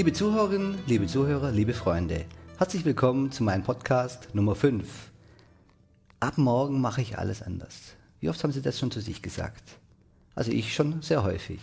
Liebe 0.00 0.14
Zuhörerinnen, 0.14 0.78
liebe 0.86 1.06
Zuhörer, 1.06 1.50
liebe 1.52 1.74
Freunde, 1.74 2.24
herzlich 2.56 2.86
willkommen 2.86 3.32
zu 3.32 3.44
meinem 3.44 3.62
Podcast 3.62 4.34
Nummer 4.34 4.54
5. 4.54 5.10
Ab 6.20 6.38
morgen 6.38 6.80
mache 6.80 7.02
ich 7.02 7.18
alles 7.18 7.42
anders. 7.42 7.96
Wie 8.18 8.30
oft 8.30 8.42
haben 8.42 8.50
Sie 8.50 8.62
das 8.62 8.78
schon 8.78 8.90
zu 8.90 9.00
sich 9.00 9.20
gesagt? 9.20 9.62
Also 10.34 10.52
ich 10.52 10.74
schon 10.74 11.02
sehr 11.02 11.22
häufig. 11.22 11.60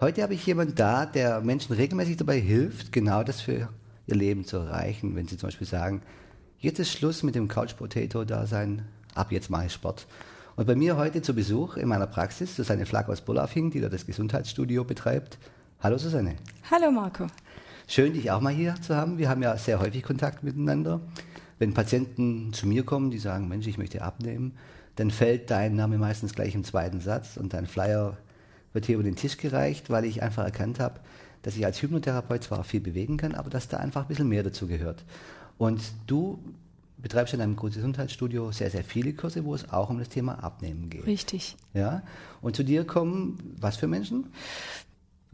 Heute 0.00 0.24
habe 0.24 0.34
ich 0.34 0.44
jemanden 0.44 0.74
da, 0.74 1.06
der 1.06 1.42
Menschen 1.42 1.76
regelmäßig 1.76 2.16
dabei 2.16 2.40
hilft, 2.40 2.90
genau 2.90 3.22
das 3.22 3.40
für 3.40 3.68
ihr 4.08 4.16
Leben 4.16 4.44
zu 4.44 4.56
erreichen. 4.56 5.14
Wenn 5.14 5.28
sie 5.28 5.36
zum 5.36 5.46
Beispiel 5.46 5.68
sagen, 5.68 6.02
jetzt 6.58 6.80
ist 6.80 6.90
Schluss 6.90 7.22
mit 7.22 7.36
dem 7.36 7.46
Couch 7.46 7.76
Potato 7.76 8.24
Dasein, 8.24 8.84
ab 9.14 9.30
jetzt 9.30 9.48
mache 9.48 9.66
ich 9.66 9.72
Sport. 9.72 10.08
Und 10.56 10.66
bei 10.66 10.74
mir 10.74 10.96
heute 10.96 11.22
zu 11.22 11.34
Besuch 11.34 11.76
in 11.76 11.86
meiner 11.86 12.08
Praxis 12.08 12.56
Susanne 12.56 12.84
Flack 12.84 13.08
aus 13.08 13.20
Bullafing, 13.20 13.70
die 13.70 13.80
da 13.80 13.88
das 13.88 14.06
Gesundheitsstudio 14.06 14.82
betreibt. 14.82 15.38
Hallo 15.84 15.98
Susanne. 15.98 16.34
Hallo 16.68 16.90
Marco. 16.90 17.28
Schön, 17.86 18.14
dich 18.14 18.30
auch 18.30 18.40
mal 18.40 18.52
hier 18.52 18.74
zu 18.80 18.96
haben. 18.96 19.18
Wir 19.18 19.28
haben 19.28 19.42
ja 19.42 19.56
sehr 19.58 19.78
häufig 19.78 20.02
Kontakt 20.02 20.42
miteinander. 20.42 21.00
Wenn 21.58 21.74
Patienten 21.74 22.52
zu 22.52 22.66
mir 22.66 22.84
kommen, 22.84 23.10
die 23.10 23.18
sagen, 23.18 23.46
Mensch, 23.46 23.66
ich 23.66 23.78
möchte 23.78 24.02
abnehmen, 24.02 24.52
dann 24.96 25.10
fällt 25.10 25.50
dein 25.50 25.76
Name 25.76 25.98
meistens 25.98 26.34
gleich 26.34 26.54
im 26.54 26.64
zweiten 26.64 27.00
Satz 27.00 27.36
und 27.36 27.52
dein 27.52 27.66
Flyer 27.66 28.16
wird 28.72 28.86
hier 28.86 28.94
über 28.94 29.04
den 29.04 29.16
Tisch 29.16 29.36
gereicht, 29.36 29.90
weil 29.90 30.04
ich 30.04 30.22
einfach 30.22 30.44
erkannt 30.44 30.80
habe, 30.80 31.00
dass 31.42 31.56
ich 31.56 31.64
als 31.64 31.80
Hypnotherapeut 31.82 32.42
zwar 32.42 32.64
viel 32.64 32.80
bewegen 32.80 33.18
kann, 33.18 33.34
aber 33.34 33.50
dass 33.50 33.68
da 33.68 33.76
einfach 33.76 34.02
ein 34.02 34.08
bisschen 34.08 34.28
mehr 34.28 34.42
dazu 34.42 34.66
gehört. 34.66 35.04
Und 35.58 35.82
du 36.06 36.38
betreibst 36.96 37.34
in 37.34 37.40
einem 37.42 37.54
Gesundheitsstudio 37.54 38.50
sehr, 38.50 38.70
sehr 38.70 38.82
viele 38.82 39.12
Kurse, 39.12 39.44
wo 39.44 39.54
es 39.54 39.70
auch 39.70 39.90
um 39.90 39.98
das 39.98 40.08
Thema 40.08 40.42
Abnehmen 40.42 40.88
geht. 40.88 41.06
Richtig. 41.06 41.54
Ja. 41.74 42.02
Und 42.40 42.56
zu 42.56 42.62
dir 42.62 42.86
kommen 42.86 43.56
was 43.60 43.76
für 43.76 43.86
Menschen? 43.86 44.26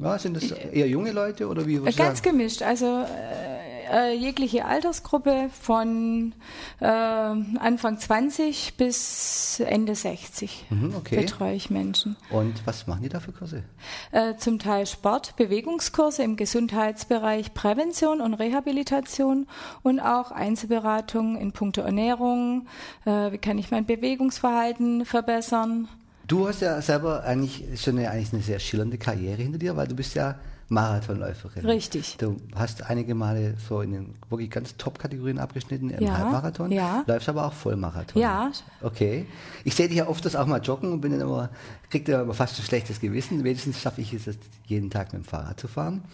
Ja, 0.02 0.18
sind 0.18 0.36
das 0.36 0.50
eher 0.50 0.88
junge 0.88 1.12
Leute 1.12 1.48
oder 1.48 1.66
wie? 1.66 1.78
Ganz 1.78 1.96
sagen? 1.96 2.22
gemischt. 2.22 2.62
Also 2.62 2.86
äh, 2.86 3.60
äh, 3.90 4.14
jegliche 4.14 4.64
Altersgruppe 4.64 5.50
von 5.60 6.32
äh, 6.80 6.86
Anfang 6.86 7.98
20 7.98 8.74
bis 8.76 9.60
Ende 9.60 9.94
60 9.94 10.66
mhm, 10.70 10.94
okay. 10.96 11.16
betreue 11.16 11.54
ich 11.54 11.70
Menschen. 11.70 12.16
Und 12.30 12.66
was 12.66 12.86
machen 12.86 13.02
die 13.02 13.08
da 13.08 13.20
für 13.20 13.32
Kurse? 13.32 13.64
Äh, 14.12 14.36
zum 14.36 14.58
Teil 14.58 14.86
Sport, 14.86 15.36
Bewegungskurse 15.36 16.22
im 16.22 16.36
Gesundheitsbereich 16.36 17.52
Prävention 17.54 18.20
und 18.20 18.34
Rehabilitation 18.34 19.46
und 19.82 20.00
auch 20.00 20.30
Einzelberatung 20.30 21.36
in 21.36 21.52
puncto 21.52 21.80
Ernährung. 21.80 22.66
Äh, 23.04 23.32
wie 23.32 23.38
kann 23.38 23.58
ich 23.58 23.70
mein 23.70 23.86
Bewegungsverhalten 23.86 25.04
verbessern? 25.04 25.88
Du 26.30 26.46
hast 26.46 26.60
ja 26.60 26.80
selber 26.80 27.24
eigentlich 27.24 27.64
schon 27.74 27.98
eine, 27.98 28.08
eigentlich 28.08 28.32
eine 28.32 28.40
sehr 28.40 28.60
schillernde 28.60 28.98
Karriere 28.98 29.42
hinter 29.42 29.58
dir, 29.58 29.76
weil 29.76 29.88
du 29.88 29.96
bist 29.96 30.14
ja 30.14 30.36
Marathonläuferin. 30.68 31.66
Richtig. 31.66 32.18
Du 32.18 32.36
hast 32.54 32.88
einige 32.88 33.16
Male 33.16 33.54
so 33.68 33.80
in 33.80 33.90
den 33.90 34.14
wirklich 34.28 34.48
ganz 34.48 34.76
Top-Kategorien 34.76 35.40
abgeschnitten 35.40 35.90
im 35.90 36.00
ja, 36.00 36.16
Halbmarathon. 36.16 36.70
Ja. 36.70 37.02
Läufst 37.08 37.28
aber 37.28 37.46
auch 37.46 37.52
Vollmarathon. 37.52 38.22
Ja. 38.22 38.52
Okay. 38.80 39.26
Ich 39.64 39.74
sehe 39.74 39.88
dich 39.88 39.96
ja 39.96 40.06
oft 40.06 40.24
das 40.24 40.36
auch 40.36 40.46
mal 40.46 40.60
joggen 40.60 40.92
und 40.92 41.00
bin 41.00 41.10
dann 41.10 41.22
immer, 41.22 41.50
krieg 41.90 42.04
dann 42.04 42.20
aber 42.20 42.32
fast 42.32 42.60
ein 42.60 42.62
schlechtes 42.62 43.00
Gewissen. 43.00 43.42
Wenigstens 43.42 43.80
schaffe 43.80 44.00
ich 44.00 44.14
es 44.14 44.38
jeden 44.66 44.88
Tag 44.88 45.12
mit 45.12 45.24
dem 45.24 45.26
Fahrrad 45.26 45.58
zu 45.58 45.66
fahren. 45.66 46.04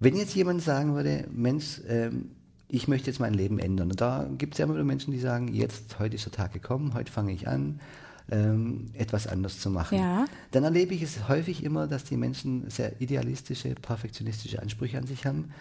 Wenn 0.00 0.16
jetzt 0.16 0.34
jemand 0.34 0.62
sagen 0.62 0.96
würde, 0.96 1.28
Mensch, 1.30 1.80
ähm, 1.86 2.32
ich 2.66 2.88
möchte 2.88 3.08
jetzt 3.08 3.20
mein 3.20 3.34
Leben 3.34 3.60
ändern. 3.60 3.92
Und 3.92 4.00
da 4.00 4.28
gibt 4.36 4.54
es 4.54 4.58
ja 4.58 4.64
immer 4.64 4.74
wieder 4.74 4.82
Menschen, 4.82 5.12
die 5.12 5.20
sagen, 5.20 5.54
jetzt, 5.54 6.00
heute 6.00 6.16
ist 6.16 6.24
der 6.24 6.32
Tag 6.32 6.52
gekommen, 6.52 6.92
heute 6.94 7.12
fange 7.12 7.30
ich 7.30 7.46
an 7.46 7.78
ähm, 8.30 8.90
etwas 8.94 9.26
anders 9.26 9.60
zu 9.60 9.70
machen. 9.70 9.98
Ja. 9.98 10.24
Dann 10.50 10.64
erlebe 10.64 10.94
ich 10.94 11.02
es 11.02 11.28
häufig 11.28 11.62
immer, 11.62 11.86
dass 11.86 12.04
die 12.04 12.16
Menschen 12.16 12.68
sehr 12.70 13.00
idealistische, 13.00 13.74
perfektionistische 13.74 14.60
Ansprüche 14.60 14.98
an 14.98 15.06
sich 15.06 15.26
haben 15.26 15.52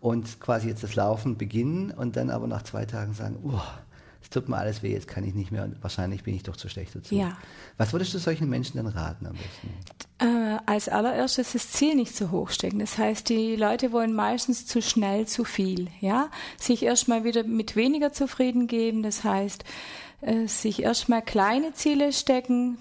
und 0.00 0.40
quasi 0.40 0.68
jetzt 0.68 0.82
das 0.82 0.94
Laufen 0.94 1.36
beginnen 1.36 1.90
und 1.90 2.16
dann 2.16 2.30
aber 2.30 2.46
nach 2.46 2.62
zwei 2.62 2.84
Tagen 2.84 3.14
sagen, 3.14 3.38
oh, 3.42 3.60
es 4.22 4.28
tut 4.28 4.48
mir 4.48 4.58
alles 4.58 4.82
weh, 4.82 4.92
jetzt 4.92 5.08
kann 5.08 5.24
ich 5.24 5.34
nicht 5.34 5.50
mehr 5.50 5.64
und 5.64 5.82
wahrscheinlich 5.82 6.22
bin 6.24 6.34
ich 6.34 6.42
doch 6.42 6.56
zu 6.56 6.68
schlecht 6.68 6.94
dazu. 6.94 7.14
Ja. 7.14 7.38
Was 7.78 7.92
würdest 7.92 8.12
du 8.12 8.18
solchen 8.18 8.50
Menschen 8.50 8.76
denn 8.76 8.86
raten 8.86 9.26
am 9.26 9.32
besten? 9.32 9.70
Äh, 10.18 10.58
als 10.66 10.90
allererstes 10.90 11.52
das 11.52 11.70
Ziel 11.70 11.94
nicht 11.94 12.14
zu 12.14 12.30
hoch 12.30 12.50
stecken. 12.50 12.78
Das 12.78 12.98
heißt, 12.98 13.30
die 13.30 13.56
Leute 13.56 13.92
wollen 13.92 14.12
meistens 14.12 14.66
zu 14.66 14.82
schnell 14.82 15.26
zu 15.26 15.44
viel. 15.44 15.88
Ja, 16.00 16.28
sich 16.58 16.82
erstmal 16.82 17.24
wieder 17.24 17.44
mit 17.44 17.76
weniger 17.76 18.12
zufrieden 18.12 18.66
geben. 18.66 19.02
Das 19.02 19.24
heißt, 19.24 19.64
äh, 20.20 20.46
sich 20.46 20.82
erstmal 20.82 21.22
kleine 21.22 21.72
Ziele 21.72 22.12
stecken, 22.12 22.78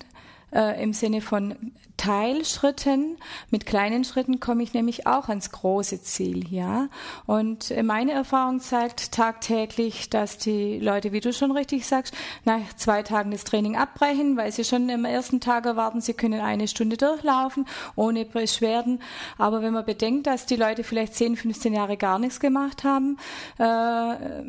äh, 0.54 0.82
im 0.82 0.94
Sinne 0.94 1.22
von 1.22 1.74
Teilschritten. 1.98 3.18
Mit 3.52 3.66
kleinen 3.66 4.06
Schritten 4.06 4.40
komme 4.40 4.64
ich 4.64 4.74
nämlich 4.74 5.06
auch 5.06 5.28
ans 5.28 5.52
große 5.52 6.02
Ziel, 6.02 6.50
ja. 6.50 6.88
Und 7.26 7.74
meine 7.84 8.14
Erfahrung 8.14 8.62
zeigt 8.62 9.12
tagtäglich, 9.12 10.10
dass 10.10 10.38
die 10.38 10.80
Leute, 10.80 11.12
wie 11.12 11.20
du 11.20 11.34
schon 11.34 11.52
richtig 11.52 11.86
sagst, 11.86 12.14
nach 12.46 12.74
zwei 12.78 13.04
Tagen 13.04 13.32
das 13.32 13.44
Training 13.44 13.76
abbrechen, 13.76 14.38
weil 14.38 14.52
sie 14.52 14.64
schon 14.64 14.88
im 14.88 15.04
ersten 15.04 15.42
Tag 15.42 15.66
erwarten, 15.66 16.00
sie 16.00 16.14
können 16.14 16.40
eine 16.40 16.70
Stunde 16.70 16.96
durchlaufen, 16.96 17.66
ohne 17.96 18.24
Beschwerden. 18.24 19.02
Aber 19.38 19.62
wenn 19.62 19.74
man 19.74 19.86
bedenkt, 19.86 20.28
dass 20.28 20.46
die 20.46 20.56
Leute 20.56 20.86
vielleicht 20.86 21.16
10, 21.16 21.36
15 21.36 21.74
Jahre 21.74 21.98
gar 21.98 22.18
nichts 22.18 22.40
gemacht 22.40 22.86
haben, 22.86 23.18
äh, 23.58 24.44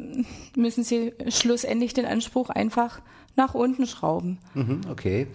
müssen 0.56 0.84
sie 0.84 1.12
schlussendlich 1.28 1.94
den 1.94 2.06
Anspruch 2.06 2.48
einfach 2.50 3.00
nach 3.40 3.54
unten 3.54 3.86
schrauben. 3.86 4.38
Mhm, 4.54 4.82
okay. 4.90 5.26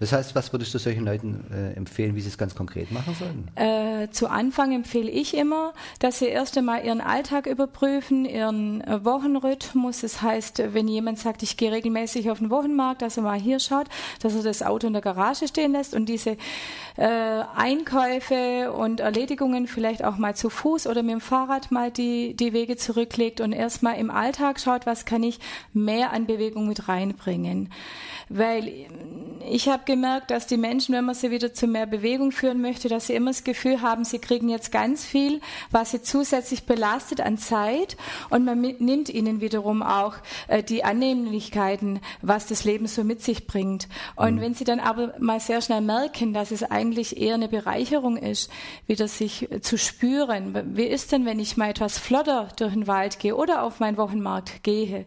Das 0.00 0.12
heißt, 0.12 0.34
was 0.34 0.52
würdest 0.52 0.74
du 0.74 0.78
solchen 0.78 1.04
Leuten 1.04 1.44
äh, 1.52 1.76
empfehlen, 1.76 2.16
wie 2.16 2.20
sie 2.20 2.28
es 2.28 2.36
ganz 2.36 2.56
konkret 2.56 2.90
machen 2.90 3.14
sollen? 3.14 3.48
Äh, 3.54 4.10
zu 4.10 4.28
Anfang 4.28 4.72
empfehle 4.72 5.08
ich 5.08 5.36
immer, 5.36 5.74
dass 6.00 6.18
sie 6.18 6.26
erst 6.26 6.58
einmal 6.58 6.84
ihren 6.84 7.00
Alltag 7.00 7.46
überprüfen, 7.46 8.24
ihren 8.24 8.80
äh, 8.80 9.04
Wochenrhythmus. 9.04 10.00
Das 10.00 10.20
heißt, 10.20 10.60
wenn 10.72 10.88
jemand 10.88 11.20
sagt, 11.20 11.44
ich 11.44 11.56
gehe 11.56 11.70
regelmäßig 11.70 12.32
auf 12.32 12.40
den 12.40 12.50
Wochenmarkt, 12.50 13.00
dass 13.00 13.16
er 13.16 13.22
mal 13.22 13.38
hier 13.38 13.60
schaut, 13.60 13.86
dass 14.20 14.34
er 14.34 14.42
das 14.42 14.64
Auto 14.64 14.88
in 14.88 14.92
der 14.92 15.02
Garage 15.02 15.46
stehen 15.46 15.70
lässt 15.70 15.94
und 15.94 16.06
diese 16.06 16.36
äh, 16.96 17.42
Einkäufe 17.54 18.72
und 18.72 18.98
Erledigungen 18.98 19.68
vielleicht 19.68 20.02
auch 20.02 20.16
mal 20.16 20.34
zu 20.34 20.50
Fuß 20.50 20.88
oder 20.88 21.04
mit 21.04 21.12
dem 21.12 21.20
Fahrrad 21.20 21.70
mal 21.70 21.92
die, 21.92 22.34
die 22.34 22.52
Wege 22.52 22.76
zurücklegt 22.76 23.40
und 23.40 23.52
erstmal 23.52 23.98
im 23.98 24.10
Alltag 24.10 24.58
schaut, 24.58 24.84
was 24.84 25.04
kann 25.04 25.22
ich 25.22 25.38
mehr 25.72 26.12
an 26.12 26.26
Bewegung 26.26 26.66
mit 26.66 26.88
reinbringen. 26.88 27.51
in 27.52 27.68
Weil 28.28 28.88
ich 29.48 29.68
habe 29.68 29.82
gemerkt, 29.84 30.30
dass 30.30 30.46
die 30.46 30.56
Menschen, 30.56 30.94
wenn 30.94 31.04
man 31.04 31.14
sie 31.14 31.30
wieder 31.30 31.52
zu 31.52 31.66
mehr 31.66 31.86
Bewegung 31.86 32.32
führen 32.32 32.60
möchte, 32.60 32.88
dass 32.88 33.06
sie 33.06 33.14
immer 33.14 33.30
das 33.30 33.44
Gefühl 33.44 33.82
haben, 33.82 34.04
sie 34.04 34.18
kriegen 34.18 34.48
jetzt 34.48 34.72
ganz 34.72 35.04
viel, 35.04 35.40
was 35.70 35.90
sie 35.90 36.02
zusätzlich 36.02 36.64
belastet 36.64 37.20
an 37.20 37.38
Zeit 37.38 37.96
und 38.30 38.44
man 38.44 38.60
nimmt 38.60 39.08
ihnen 39.08 39.40
wiederum 39.40 39.82
auch 39.82 40.14
äh, 40.48 40.62
die 40.62 40.84
Annehmlichkeiten, 40.84 42.00
was 42.20 42.46
das 42.46 42.64
Leben 42.64 42.86
so 42.86 43.04
mit 43.04 43.22
sich 43.22 43.46
bringt. 43.46 43.88
Und 44.16 44.36
mhm. 44.36 44.40
wenn 44.40 44.54
sie 44.54 44.64
dann 44.64 44.80
aber 44.80 45.14
mal 45.18 45.40
sehr 45.40 45.60
schnell 45.60 45.80
merken, 45.80 46.32
dass 46.32 46.50
es 46.50 46.62
eigentlich 46.62 47.20
eher 47.20 47.34
eine 47.34 47.48
Bereicherung 47.48 48.16
ist, 48.16 48.50
wieder 48.86 49.08
sich 49.08 49.50
äh, 49.50 49.60
zu 49.60 49.76
spüren, 49.78 50.76
wie 50.76 50.84
ist 50.84 51.12
denn, 51.12 51.26
wenn 51.26 51.40
ich 51.40 51.56
mal 51.56 51.70
etwas 51.70 51.98
flotter 51.98 52.48
durch 52.56 52.72
den 52.72 52.86
Wald 52.86 53.18
gehe 53.18 53.36
oder 53.36 53.62
auf 53.62 53.80
meinen 53.80 53.96
Wochenmarkt 53.96 54.62
gehe? 54.62 55.06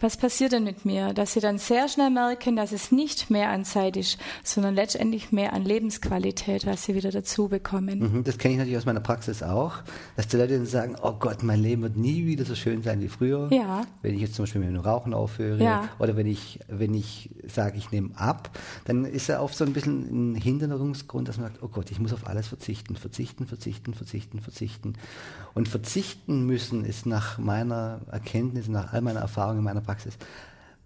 Was 0.00 0.16
passiert 0.16 0.52
denn 0.52 0.64
mit 0.64 0.84
mir? 0.84 1.12
Dass 1.12 1.34
sie 1.34 1.40
dann 1.40 1.58
sehr 1.58 1.88
schnell 1.88 2.10
merken, 2.10 2.53
dass 2.56 2.72
es 2.72 2.92
nicht 2.92 3.30
mehr 3.30 3.50
an 3.50 3.64
Zeit 3.64 3.96
ist, 3.96 4.18
sondern 4.42 4.74
letztendlich 4.74 5.32
mehr 5.32 5.52
an 5.52 5.64
Lebensqualität, 5.64 6.66
was 6.66 6.84
sie 6.84 6.94
wieder 6.94 7.10
dazu 7.10 7.48
bekommen. 7.48 7.98
Mhm, 7.98 8.24
das 8.24 8.38
kenne 8.38 8.54
ich 8.54 8.58
natürlich 8.58 8.78
aus 8.78 8.86
meiner 8.86 9.00
Praxis 9.00 9.42
auch, 9.42 9.82
dass 10.16 10.28
die 10.28 10.36
Leute 10.36 10.56
dann 10.56 10.66
sagen, 10.66 10.96
oh 11.02 11.12
Gott, 11.18 11.42
mein 11.42 11.60
Leben 11.60 11.82
wird 11.82 11.96
nie 11.96 12.26
wieder 12.26 12.44
so 12.44 12.54
schön 12.54 12.82
sein 12.82 13.00
wie 13.00 13.08
früher. 13.08 13.48
Ja. 13.52 13.82
Wenn 14.02 14.14
ich 14.14 14.20
jetzt 14.20 14.34
zum 14.34 14.44
Beispiel 14.44 14.60
mit 14.60 14.70
dem 14.70 14.80
Rauchen 14.80 15.14
aufhöre 15.14 15.62
ja. 15.62 15.88
oder 15.98 16.16
wenn 16.16 16.26
ich, 16.26 16.60
wenn 16.68 16.94
ich 16.94 17.30
sage, 17.46 17.76
ich 17.76 17.90
nehme 17.90 18.10
ab, 18.16 18.50
dann 18.84 19.04
ist 19.04 19.28
ja 19.28 19.40
oft 19.40 19.56
so 19.56 19.64
ein 19.64 19.72
bisschen 19.72 20.32
ein 20.32 20.34
Hinderungsgrund, 20.34 21.28
dass 21.28 21.38
man 21.38 21.48
sagt, 21.48 21.62
oh 21.62 21.68
Gott, 21.68 21.90
ich 21.90 21.98
muss 21.98 22.12
auf 22.12 22.26
alles 22.26 22.48
verzichten, 22.48 22.96
verzichten, 22.96 23.46
verzichten, 23.46 23.94
verzichten, 23.94 24.40
verzichten. 24.40 24.94
Und 25.54 25.68
verzichten 25.68 26.46
müssen 26.46 26.84
ist 26.84 27.06
nach 27.06 27.38
meiner 27.38 28.00
Erkenntnis, 28.10 28.68
nach 28.68 28.92
all 28.92 29.00
meiner 29.00 29.20
Erfahrung 29.20 29.58
in 29.58 29.64
meiner 29.64 29.80
Praxis 29.80 30.18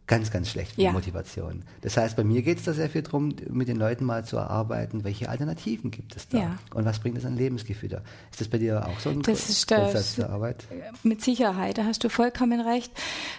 ganz, 0.08 0.30
ganz 0.30 0.48
schlecht 0.50 0.72
für 0.72 0.80
ja. 0.80 0.88
die 0.88 0.94
Motivation. 0.94 1.62
Das 1.82 1.96
heißt, 1.96 2.16
bei 2.16 2.24
mir 2.24 2.42
geht 2.42 2.58
es 2.58 2.64
da 2.64 2.72
sehr 2.72 2.88
viel 2.88 3.02
darum, 3.02 3.34
mit 3.50 3.68
den 3.68 3.76
Leuten 3.76 4.04
mal 4.04 4.24
zu 4.24 4.36
erarbeiten, 4.36 5.04
welche 5.04 5.28
Alternativen 5.28 5.90
gibt 5.90 6.16
es 6.16 6.28
da 6.28 6.38
ja. 6.38 6.58
und 6.74 6.86
was 6.86 6.98
bringt 6.98 7.18
es 7.18 7.26
an 7.26 7.36
Lebensgefühl 7.36 7.90
da. 7.90 8.00
Ist 8.30 8.40
das 8.40 8.48
bei 8.48 8.58
dir 8.58 8.86
auch 8.86 8.98
so 8.98 9.10
ein 9.10 9.22
das 9.22 9.48
ist 9.50 9.68
Grundsatz 9.68 10.16
der 10.16 10.30
Arbeit? 10.30 10.64
Mit 11.02 11.22
Sicherheit, 11.22 11.76
da 11.76 11.84
hast 11.84 12.02
du 12.02 12.08
vollkommen 12.08 12.60
recht. 12.60 12.90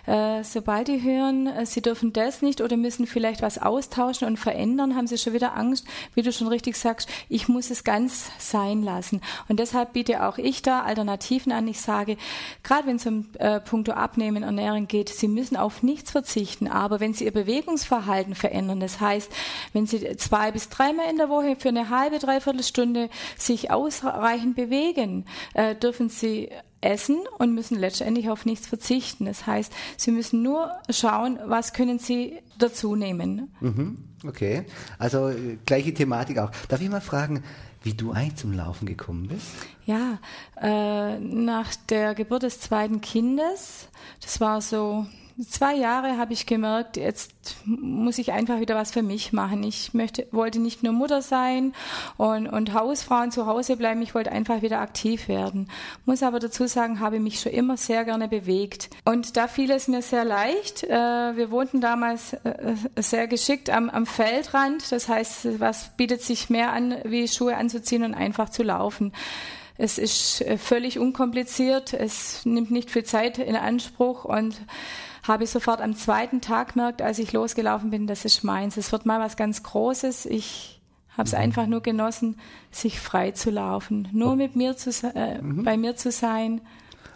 Äh, 0.05 0.43
sobald 0.43 0.87
die 0.87 1.01
hören, 1.01 1.47
äh, 1.47 1.65
sie 1.65 1.81
dürfen 1.81 2.13
das 2.13 2.43
nicht 2.43 2.61
oder 2.61 2.77
müssen 2.77 3.07
vielleicht 3.07 3.41
was 3.41 3.57
austauschen 3.57 4.27
und 4.27 4.37
verändern, 4.37 4.95
haben 4.95 5.07
sie 5.07 5.17
schon 5.17 5.33
wieder 5.33 5.57
Angst, 5.57 5.87
wie 6.13 6.21
du 6.21 6.31
schon 6.31 6.47
richtig 6.47 6.77
sagst, 6.77 7.09
ich 7.29 7.47
muss 7.47 7.71
es 7.71 7.83
ganz 7.83 8.29
sein 8.37 8.83
lassen. 8.83 9.21
Und 9.47 9.59
deshalb 9.59 9.93
biete 9.93 10.23
auch 10.23 10.37
ich 10.37 10.61
da 10.61 10.83
Alternativen 10.83 11.51
an. 11.51 11.67
Ich 11.67 11.81
sage, 11.81 12.15
gerade 12.61 12.87
wenn 12.87 12.97
es 12.97 13.07
um 13.07 13.25
äh, 13.39 13.59
Punkto 13.59 13.93
Abnehmen, 13.93 14.43
Ernährung 14.43 14.87
geht, 14.87 15.09
sie 15.09 15.27
müssen 15.27 15.57
auf 15.57 15.81
nichts 15.81 16.11
verzichten 16.11 16.58
verzichten. 16.59 16.67
Aber 16.67 16.99
wenn 16.99 17.13
Sie 17.13 17.25
Ihr 17.25 17.31
Bewegungsverhalten 17.31 18.35
verändern, 18.35 18.79
das 18.79 18.99
heißt, 18.99 19.31
wenn 19.73 19.85
Sie 19.85 20.15
zwei 20.17 20.51
bis 20.51 20.69
dreimal 20.69 21.09
in 21.09 21.17
der 21.17 21.29
Woche 21.29 21.55
für 21.57 21.69
eine 21.69 21.89
halbe, 21.89 22.19
dreiviertel 22.19 22.63
Stunde 22.63 23.09
sich 23.37 23.71
ausreichend 23.71 24.55
bewegen, 24.55 25.25
äh, 25.53 25.75
dürfen 25.75 26.09
Sie 26.09 26.49
essen 26.81 27.19
und 27.37 27.53
müssen 27.53 27.77
letztendlich 27.77 28.29
auf 28.29 28.45
nichts 28.45 28.67
verzichten. 28.67 29.25
Das 29.25 29.45
heißt, 29.45 29.73
Sie 29.97 30.11
müssen 30.11 30.41
nur 30.41 30.71
schauen, 30.89 31.39
was 31.45 31.73
können 31.73 31.99
Sie 31.99 32.39
dazu 32.57 32.95
nehmen. 32.95 33.53
Mhm, 33.59 33.97
okay, 34.25 34.65
also 34.97 35.29
äh, 35.29 35.57
gleiche 35.65 35.93
Thematik 35.93 36.39
auch. 36.39 36.51
Darf 36.69 36.81
ich 36.81 36.89
mal 36.89 37.01
fragen, 37.01 37.43
wie 37.83 37.93
du 37.93 38.11
eigentlich 38.11 38.35
zum 38.35 38.53
Laufen 38.53 38.85
gekommen 38.85 39.27
bist? 39.27 39.47
Ja, 39.85 40.19
äh, 40.61 41.17
nach 41.19 41.75
der 41.89 42.13
Geburt 42.13 42.43
des 42.43 42.59
zweiten 42.59 42.99
Kindes, 42.99 43.87
das 44.21 44.41
war 44.41 44.61
so 44.61 45.05
zwei 45.47 45.75
Jahre 45.75 46.17
habe 46.17 46.33
ich 46.33 46.45
gemerkt, 46.45 46.97
jetzt 46.97 47.55
muss 47.65 48.17
ich 48.17 48.31
einfach 48.31 48.59
wieder 48.59 48.75
was 48.75 48.91
für 48.91 49.01
mich 49.01 49.31
machen. 49.31 49.63
Ich 49.63 49.93
möchte, 49.93 50.27
wollte 50.31 50.59
nicht 50.59 50.83
nur 50.83 50.93
Mutter 50.93 51.21
sein 51.21 51.73
und, 52.17 52.47
und 52.47 52.73
Hausfrauen 52.73 53.31
zu 53.31 53.45
Hause 53.45 53.77
bleiben, 53.77 54.01
ich 54.01 54.15
wollte 54.15 54.31
einfach 54.31 54.61
wieder 54.61 54.79
aktiv 54.79 55.27
werden. 55.27 55.69
Muss 56.05 56.23
aber 56.23 56.39
dazu 56.39 56.67
sagen, 56.67 56.99
habe 56.99 57.19
mich 57.19 57.39
schon 57.39 57.53
immer 57.53 57.77
sehr 57.77 58.05
gerne 58.05 58.27
bewegt. 58.27 58.89
Und 59.05 59.37
da 59.37 59.47
fiel 59.47 59.71
es 59.71 59.87
mir 59.87 60.01
sehr 60.01 60.25
leicht. 60.25 60.83
Äh, 60.83 60.89
wir 60.89 61.51
wohnten 61.51 61.81
damals 61.81 62.33
äh, 62.33 62.75
sehr 62.97 63.27
geschickt 63.27 63.69
am, 63.69 63.89
am 63.89 64.05
Feldrand. 64.05 64.91
Das 64.91 65.07
heißt, 65.07 65.59
was 65.59 65.95
bietet 65.95 66.21
sich 66.21 66.49
mehr 66.49 66.73
an, 66.73 66.97
wie 67.05 67.27
Schuhe 67.27 67.55
anzuziehen 67.55 68.03
und 68.03 68.13
einfach 68.13 68.49
zu 68.49 68.63
laufen. 68.63 69.13
Es 69.77 69.97
ist 69.97 70.41
äh, 70.41 70.57
völlig 70.57 70.99
unkompliziert. 70.99 71.93
Es 71.93 72.45
nimmt 72.45 72.69
nicht 72.69 72.91
viel 72.91 73.05
Zeit 73.05 73.37
in 73.37 73.55
Anspruch 73.55 74.25
und 74.25 74.55
habe 75.29 75.43
ich 75.43 75.49
sofort 75.49 75.81
am 75.81 75.95
zweiten 75.95 76.41
Tag 76.41 76.73
gemerkt, 76.73 77.01
als 77.01 77.19
ich 77.19 77.31
losgelaufen 77.33 77.89
bin, 77.89 78.07
das 78.07 78.25
ist 78.25 78.43
meins. 78.43 78.77
Es 78.77 78.91
wird 78.91 79.05
mal 79.05 79.19
was 79.19 79.37
ganz 79.37 79.63
Großes. 79.63 80.25
Ich 80.25 80.81
habe 81.11 81.27
es 81.27 81.33
mhm. 81.33 81.39
einfach 81.39 81.67
nur 81.67 81.81
genossen, 81.81 82.37
sich 82.71 82.99
frei 82.99 83.31
zu 83.31 83.49
laufen, 83.49 84.07
nur 84.11 84.35
mit 84.35 84.55
mir 84.55 84.75
zu, 84.75 84.89
äh, 85.15 85.41
mhm. 85.41 85.63
bei 85.63 85.77
mir 85.77 85.95
zu 85.95 86.11
sein. 86.11 86.61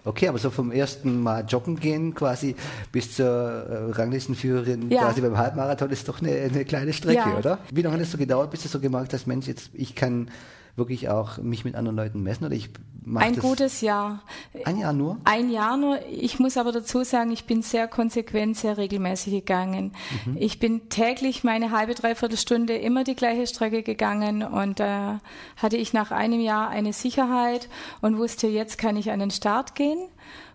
Okay, 0.06 0.28
aber 0.28 0.38
so 0.38 0.50
vom 0.50 0.72
ersten 0.72 1.22
Mal 1.22 1.46
joggen 1.48 1.80
gehen 1.80 2.14
quasi 2.14 2.56
bis 2.92 3.16
zur 3.16 3.26
äh, 3.26 3.92
Ranglistenführerin 3.92 4.92
ja. 4.92 5.04
quasi 5.04 5.22
beim 5.22 5.38
Halbmarathon 5.38 5.90
ist 5.92 6.10
doch 6.10 6.22
eine, 6.22 6.32
eine 6.32 6.66
kleine 6.66 6.92
Strecke, 6.92 7.30
ja. 7.30 7.38
oder? 7.38 7.60
Wie 7.72 7.82
lange 7.82 7.96
hat 7.96 8.02
es 8.02 8.12
so 8.12 8.18
gedauert, 8.18 8.52
bis 8.52 8.64
du 8.64 8.68
so 8.68 8.82
gemerkt 8.82 9.14
hast, 9.14 9.28
Mensch, 9.28 9.48
jetzt 9.48 9.70
ich 9.74 9.96
kann 9.96 10.30
wirklich 10.76 11.10
auch 11.10 11.38
mich 11.38 11.66
mit 11.66 11.76
anderen 11.76 11.96
Leuten 11.96 12.24
messen 12.24 12.46
oder 12.46 12.56
ich 12.56 12.70
mache 13.06 13.26
Ein 13.26 13.36
gutes 13.36 13.82
Jahr. 13.82 14.24
Ein 14.66 14.78
Jahr 14.78 14.94
nur? 14.94 15.18
Ein 15.26 15.50
Jahr 15.50 15.78
nur. 15.78 16.00
Ich 16.10 16.40
muss 16.40 16.58
aber 16.58 16.72
dazu 16.72 17.04
sagen, 17.04 17.32
ich 17.32 17.46
bin 17.46 17.62
sehr 17.62 17.88
konsequent, 17.88 18.58
sehr 18.58 18.78
regelmäßig 18.78 19.34
gegangen. 19.34 19.94
Mhm. 20.26 20.38
Ich 20.40 20.60
bin 20.60 20.90
täglich 20.90 21.44
meine 21.44 21.72
halbe, 21.72 21.94
dreiviertel 21.94 22.38
Stunde 22.38 22.76
immer 22.76 23.04
die 23.04 23.16
gleiche 23.16 23.46
Strecke 23.46 23.84
gegangen 23.84 24.44
und 24.44 24.80
da 24.80 25.16
äh, 25.16 25.20
hatte 25.58 25.78
ich 25.78 25.94
nach 25.94 26.12
einem 26.12 26.40
Jahr 26.40 26.70
eine 26.70 26.94
Sicherheit 26.94 27.70
und 28.02 28.18
wusste, 28.18 28.48
jetzt 28.48 28.78
kann 28.78 28.98
ich 28.98 29.12
an 29.12 29.20
den 29.20 29.32
Start 29.32 29.76
gehen 29.76 30.00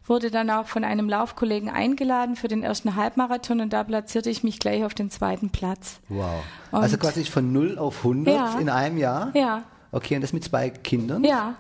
wurde 0.09 0.31
dann 0.31 0.49
auch 0.49 0.67
von 0.67 0.85
einem 0.85 1.07
Laufkollegen 1.07 1.69
eingeladen 1.69 2.35
für 2.35 2.49
den 2.49 2.63
ersten 2.63 2.97
Halbmarathon 2.97 3.61
und 3.61 3.75
da 3.75 3.85
platzierte 3.85 4.31
ich 4.31 4.43
mich 4.43 4.59
gleich 4.59 4.85
auf 4.85 4.95
den 4.95 5.11
zweiten 5.11 5.51
Platz. 5.51 6.01
Wow. 6.09 6.43
Und 6.71 6.83
also 6.83 6.97
quasi 6.97 7.25
von 7.25 7.53
0 7.53 7.79
auf 7.79 7.99
100 7.99 8.35
ja, 8.35 8.59
in 8.59 8.71
einem 8.71 8.97
Jahr? 8.97 9.31
Ja. 9.35 9.65
Okay, 9.93 10.17
und 10.17 10.23
das 10.23 10.33
mit 10.33 10.45
zwei 10.45 10.71
Kindern? 10.71 11.25
Ja. 11.25 11.57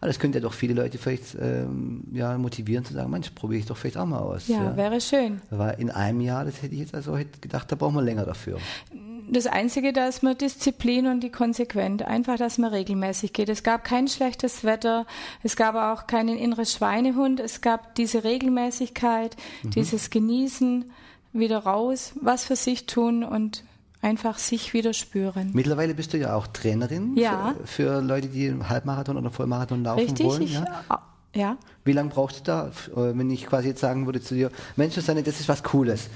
Aber 0.00 0.08
das 0.08 0.18
könnte 0.18 0.38
ja 0.38 0.42
doch 0.42 0.52
viele 0.52 0.74
Leute 0.74 0.98
vielleicht 0.98 1.36
ähm, 1.40 2.04
ja, 2.12 2.36
motivieren 2.36 2.84
zu 2.84 2.92
sagen, 2.92 3.10
Mensch, 3.10 3.30
probiere 3.30 3.60
ich 3.60 3.66
doch 3.66 3.76
vielleicht 3.76 3.96
auch 3.96 4.04
mal 4.04 4.18
aus. 4.18 4.46
Ja, 4.46 4.64
ja, 4.64 4.76
wäre 4.76 5.00
schön. 5.00 5.40
Weil 5.50 5.80
in 5.80 5.90
einem 5.90 6.20
Jahr, 6.20 6.44
das 6.44 6.62
hätte 6.62 6.74
ich 6.74 6.80
jetzt 6.80 6.94
also 6.94 7.16
hätte 7.16 7.40
gedacht, 7.40 7.72
da 7.72 7.76
brauchen 7.76 7.94
wir 7.94 8.02
länger 8.02 8.26
dafür. 8.26 8.58
Das 9.28 9.46
Einzige, 9.46 9.92
da 9.92 10.06
ist 10.06 10.22
mir 10.22 10.34
Disziplin 10.34 11.06
und 11.06 11.20
die 11.20 11.30
Konsequent. 11.30 12.02
Einfach, 12.02 12.36
dass 12.36 12.58
man 12.58 12.72
regelmäßig 12.72 13.32
geht. 13.32 13.48
Es 13.48 13.62
gab 13.62 13.84
kein 13.84 14.06
schlechtes 14.06 14.62
Wetter, 14.64 15.06
es 15.42 15.56
gab 15.56 15.74
auch 15.74 16.06
keinen 16.06 16.36
inneren 16.36 16.66
Schweinehund, 16.66 17.40
es 17.40 17.60
gab 17.60 17.94
diese 17.94 18.22
Regelmäßigkeit, 18.22 19.36
mhm. 19.62 19.70
dieses 19.70 20.10
Genießen, 20.10 20.84
wieder 21.32 21.58
raus, 21.58 22.12
was 22.20 22.44
für 22.44 22.56
sich 22.56 22.86
tun 22.86 23.24
und 23.24 23.64
einfach 24.02 24.38
sich 24.38 24.72
wieder 24.72 24.92
spüren. 24.92 25.50
Mittlerweile 25.52 25.94
bist 25.94 26.12
du 26.12 26.18
ja 26.18 26.34
auch 26.34 26.46
Trainerin 26.46 27.16
ja. 27.16 27.54
für, 27.64 27.66
für 27.66 28.00
Leute, 28.00 28.28
die 28.28 28.52
Halbmarathon 28.52 29.16
oder 29.16 29.30
Vollmarathon 29.30 29.82
laufen 29.84 30.00
Richtig, 30.00 30.26
wollen. 30.26 30.42
Ich, 30.42 30.54
ja? 30.54 30.84
ja. 31.34 31.56
Wie 31.84 31.92
lange 31.92 32.10
brauchst 32.10 32.40
du 32.40 32.44
da, 32.44 32.66
äh, 32.68 33.16
wenn 33.16 33.30
ich 33.30 33.46
quasi 33.46 33.68
jetzt 33.68 33.80
sagen 33.80 34.06
würde 34.06 34.20
zu 34.20 34.34
dir, 34.34 34.50
Mensch, 34.76 34.94
Susanne, 34.94 35.22
das 35.22 35.40
ist 35.40 35.48
was 35.48 35.62
Cooles. 35.62 36.08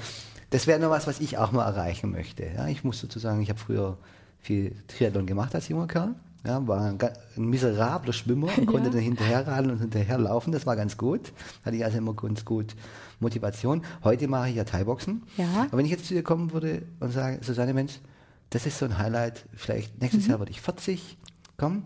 Das 0.50 0.66
wäre 0.66 0.80
nur 0.80 0.90
was, 0.90 1.06
was 1.06 1.20
ich 1.20 1.38
auch 1.38 1.52
mal 1.52 1.64
erreichen 1.64 2.10
möchte. 2.10 2.44
Ja, 2.44 2.66
ich 2.66 2.84
muss 2.84 3.00
sozusagen, 3.00 3.40
ich 3.40 3.50
habe 3.50 3.58
früher 3.58 3.96
viel 4.40 4.74
Triathlon 4.88 5.26
gemacht 5.26 5.54
als 5.54 5.68
junger 5.68 5.86
Kerl. 5.86 6.14
Ja, 6.46 6.66
war 6.66 6.80
ein, 6.80 6.98
ein 7.36 7.44
miserabler 7.44 8.14
Schwimmer 8.14 8.48
und 8.56 8.66
konnte 8.66 8.88
ja. 8.88 8.94
dann 8.94 9.02
hinterherradeln 9.02 9.72
und 9.72 9.80
hinterherlaufen. 9.80 10.52
Das 10.52 10.64
war 10.66 10.74
ganz 10.74 10.96
gut. 10.96 11.32
Hatte 11.64 11.76
ich 11.76 11.84
also 11.84 11.98
immer 11.98 12.14
ganz 12.14 12.44
gut 12.44 12.74
Motivation. 13.18 13.82
Heute 14.04 14.26
mache 14.26 14.48
ich 14.48 14.56
ja 14.56 14.64
Thai-Boxen. 14.64 15.22
Ja. 15.36 15.66
Aber 15.68 15.78
wenn 15.78 15.84
ich 15.84 15.90
jetzt 15.90 16.06
zu 16.06 16.14
dir 16.14 16.22
kommen 16.22 16.52
würde 16.52 16.82
und 16.98 17.12
sage, 17.12 17.40
Susanne, 17.42 17.74
Mensch, 17.74 18.00
das 18.48 18.66
ist 18.66 18.78
so 18.78 18.86
ein 18.86 18.98
Highlight, 18.98 19.44
vielleicht 19.54 20.00
nächstes 20.00 20.24
mhm. 20.24 20.30
Jahr 20.30 20.38
würde 20.38 20.52
ich 20.52 20.62
40, 20.62 21.18
komm, 21.58 21.84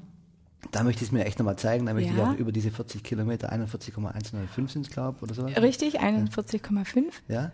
da 0.71 0.83
möchte 0.83 1.03
ich 1.03 1.09
es 1.09 1.13
mir 1.13 1.25
echt 1.25 1.39
nochmal 1.39 1.57
zeigen. 1.57 1.87
Da 1.87 1.95
möchte 1.95 2.13
ja. 2.15 2.17
ich 2.17 2.23
auch 2.23 2.39
über 2.39 2.53
diese 2.53 2.71
40 2.71 3.03
Kilometer, 3.03 3.51
41,105 3.51 4.71
sind 4.71 4.87
es, 4.87 4.93
glaube 4.93 5.17
ich, 5.19 5.23
oder 5.25 5.35
so. 5.35 5.47
Richtig, 5.47 6.01
41,5. 6.01 7.05
Ja. 7.29 7.53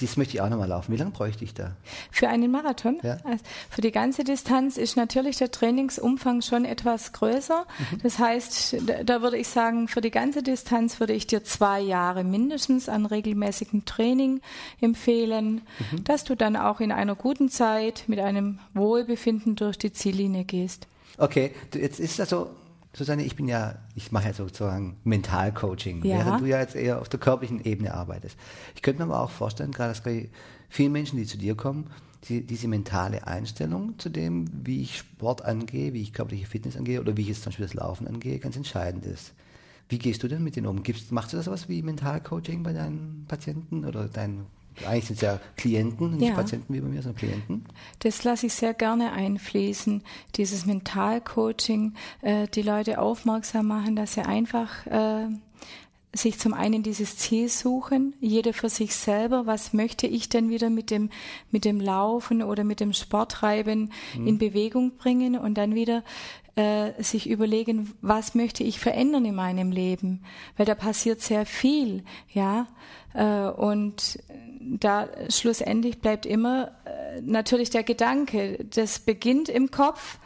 Das 0.00 0.16
möchte 0.16 0.34
ich 0.34 0.40
auch 0.40 0.48
nochmal 0.48 0.68
laufen. 0.68 0.92
Wie 0.92 0.96
lange 0.96 1.10
bräuchte 1.10 1.44
ich 1.44 1.54
da? 1.54 1.72
Für 2.10 2.28
einen 2.28 2.50
Marathon? 2.50 2.98
Ja. 3.02 3.18
Also 3.24 3.44
für 3.70 3.80
die 3.80 3.90
ganze 3.90 4.24
Distanz 4.24 4.76
ist 4.76 4.96
natürlich 4.96 5.38
der 5.38 5.50
Trainingsumfang 5.50 6.42
schon 6.42 6.64
etwas 6.64 7.12
größer. 7.12 7.66
Mhm. 7.78 7.98
Das 8.02 8.18
heißt, 8.18 8.76
da 9.04 9.22
würde 9.22 9.36
ich 9.36 9.48
sagen, 9.48 9.88
für 9.88 10.00
die 10.00 10.10
ganze 10.10 10.42
Distanz 10.42 11.00
würde 11.00 11.14
ich 11.14 11.26
dir 11.26 11.42
zwei 11.44 11.80
Jahre 11.80 12.22
mindestens 12.24 12.88
an 12.88 13.06
regelmäßigem 13.06 13.84
Training 13.84 14.40
empfehlen, 14.80 15.62
mhm. 15.90 16.04
dass 16.04 16.24
du 16.24 16.36
dann 16.36 16.56
auch 16.56 16.80
in 16.80 16.92
einer 16.92 17.16
guten 17.16 17.48
Zeit 17.48 18.04
mit 18.06 18.20
einem 18.20 18.60
Wohlbefinden 18.74 19.56
durch 19.56 19.78
die 19.78 19.92
Ziellinie 19.92 20.44
gehst. 20.44 20.86
Okay, 21.16 21.52
jetzt 21.74 21.98
ist 21.98 22.20
also 22.20 22.50
Susanne, 22.98 23.24
ich 23.24 23.36
bin 23.36 23.46
ja, 23.46 23.76
ich 23.94 24.10
mache 24.10 24.26
ja 24.26 24.32
sozusagen 24.34 24.96
Mentalcoaching, 25.04 26.04
ja. 26.04 26.18
während 26.18 26.40
du 26.40 26.46
ja 26.46 26.58
jetzt 26.60 26.74
eher 26.74 27.00
auf 27.00 27.08
der 27.08 27.20
körperlichen 27.20 27.64
Ebene 27.64 27.94
arbeitest. 27.94 28.36
Ich 28.74 28.82
könnte 28.82 29.00
mir 29.00 29.12
aber 29.12 29.22
auch 29.22 29.30
vorstellen, 29.30 29.70
gerade 29.70 29.90
dass 29.90 30.02
bei 30.02 30.28
vielen 30.68 30.92
Menschen, 30.92 31.16
die 31.16 31.24
zu 31.24 31.38
dir 31.38 31.54
kommen, 31.54 31.90
die, 32.24 32.44
diese 32.44 32.66
mentale 32.66 33.26
Einstellung 33.26 33.96
zu 33.98 34.08
dem, 34.08 34.46
wie 34.64 34.82
ich 34.82 34.98
Sport 34.98 35.44
angehe, 35.44 35.92
wie 35.92 36.02
ich 36.02 36.12
körperliche 36.12 36.46
Fitness 36.46 36.76
angehe 36.76 37.00
oder 37.00 37.16
wie 37.16 37.22
ich 37.22 37.28
jetzt 37.28 37.42
zum 37.42 37.50
Beispiel 37.50 37.66
das 37.66 37.74
Laufen 37.74 38.08
angehe, 38.08 38.40
ganz 38.40 38.56
entscheidend 38.56 39.06
ist. 39.06 39.32
Wie 39.88 39.98
gehst 39.98 40.22
du 40.22 40.28
denn 40.28 40.42
mit 40.42 40.56
denen 40.56 40.66
um? 40.66 40.82
Gibst, 40.82 41.12
machst 41.12 41.32
du 41.32 41.36
das 41.36 41.46
sowas 41.46 41.68
wie 41.68 41.82
Mentalcoaching 41.82 42.62
bei 42.62 42.72
deinen 42.72 43.24
Patienten 43.28 43.84
oder 43.84 44.08
deinen 44.08 44.46
eigentlich 44.86 45.06
sind 45.06 45.16
es 45.16 45.22
ja 45.22 45.40
Klienten, 45.56 46.16
nicht 46.16 46.28
ja. 46.28 46.34
Patienten 46.34 46.72
wie 46.72 46.80
bei 46.80 46.88
mir, 46.88 47.02
sondern 47.02 47.18
Klienten. 47.18 47.64
Das 48.00 48.24
lasse 48.24 48.46
ich 48.46 48.54
sehr 48.54 48.74
gerne 48.74 49.12
einfließen, 49.12 50.02
dieses 50.36 50.66
Mentalcoaching, 50.66 51.94
äh, 52.22 52.46
die 52.48 52.62
Leute 52.62 53.00
aufmerksam 53.00 53.66
machen, 53.66 53.96
dass 53.96 54.14
sie 54.14 54.22
einfach 54.22 54.86
äh, 54.86 55.28
sich 56.18 56.38
zum 56.38 56.54
einen 56.54 56.82
dieses 56.82 57.16
Ziel 57.16 57.48
suchen, 57.48 58.14
jeder 58.20 58.52
für 58.52 58.68
sich 58.68 58.94
selber, 58.94 59.46
was 59.46 59.72
möchte 59.72 60.06
ich 60.06 60.28
denn 60.28 60.50
wieder 60.50 60.70
mit 60.70 60.90
dem, 60.90 61.10
mit 61.50 61.64
dem 61.64 61.80
Laufen 61.80 62.42
oder 62.42 62.64
mit 62.64 62.80
dem 62.80 62.92
Sporttreiben 62.92 63.92
mhm. 64.16 64.26
in 64.26 64.38
Bewegung 64.38 64.96
bringen 64.96 65.38
und 65.38 65.54
dann 65.54 65.74
wieder 65.74 66.02
äh, 66.56 67.02
sich 67.02 67.28
überlegen, 67.28 67.92
was 68.00 68.34
möchte 68.34 68.64
ich 68.64 68.80
verändern 68.80 69.24
in 69.24 69.34
meinem 69.34 69.70
Leben, 69.70 70.24
weil 70.56 70.66
da 70.66 70.74
passiert 70.74 71.20
sehr 71.20 71.46
viel, 71.46 72.02
ja, 72.32 72.66
äh, 73.14 73.48
und 73.48 74.18
da 74.60 75.08
schlussendlich 75.28 76.00
bleibt 76.00 76.26
immer 76.26 76.72
äh, 76.84 77.20
natürlich 77.22 77.70
der 77.70 77.84
Gedanke, 77.84 78.64
das 78.70 78.98
beginnt 78.98 79.48
im 79.48 79.70
Kopf, 79.70 80.18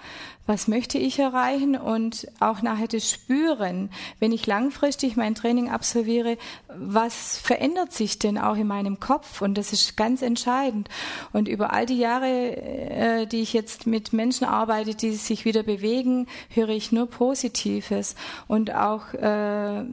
was 0.46 0.66
möchte 0.66 0.98
ich 0.98 1.18
erreichen? 1.18 1.76
Und 1.76 2.26
auch 2.40 2.62
nachher 2.62 2.88
das 2.88 3.08
Spüren, 3.08 3.90
wenn 4.18 4.32
ich 4.32 4.46
langfristig 4.46 5.16
mein 5.16 5.34
Training 5.34 5.70
absolviere, 5.70 6.36
was 6.68 7.38
verändert 7.38 7.92
sich 7.92 8.18
denn 8.18 8.38
auch 8.38 8.56
in 8.56 8.66
meinem 8.66 8.98
Kopf? 8.98 9.40
Und 9.40 9.56
das 9.56 9.72
ist 9.72 9.96
ganz 9.96 10.20
entscheidend. 10.22 10.88
Und 11.32 11.48
über 11.48 11.72
all 11.72 11.86
die 11.86 11.98
Jahre, 11.98 12.26
äh, 12.26 13.26
die 13.26 13.40
ich 13.40 13.52
jetzt 13.52 13.86
mit 13.86 14.12
Menschen 14.12 14.46
arbeite, 14.46 14.94
die 14.94 15.12
sich 15.12 15.44
wieder 15.44 15.62
bewegen, 15.62 16.26
höre 16.50 16.70
ich 16.70 16.90
nur 16.90 17.06
Positives. 17.06 18.16
Und 18.48 18.74
auch 18.74 19.14
äh, 19.14 19.84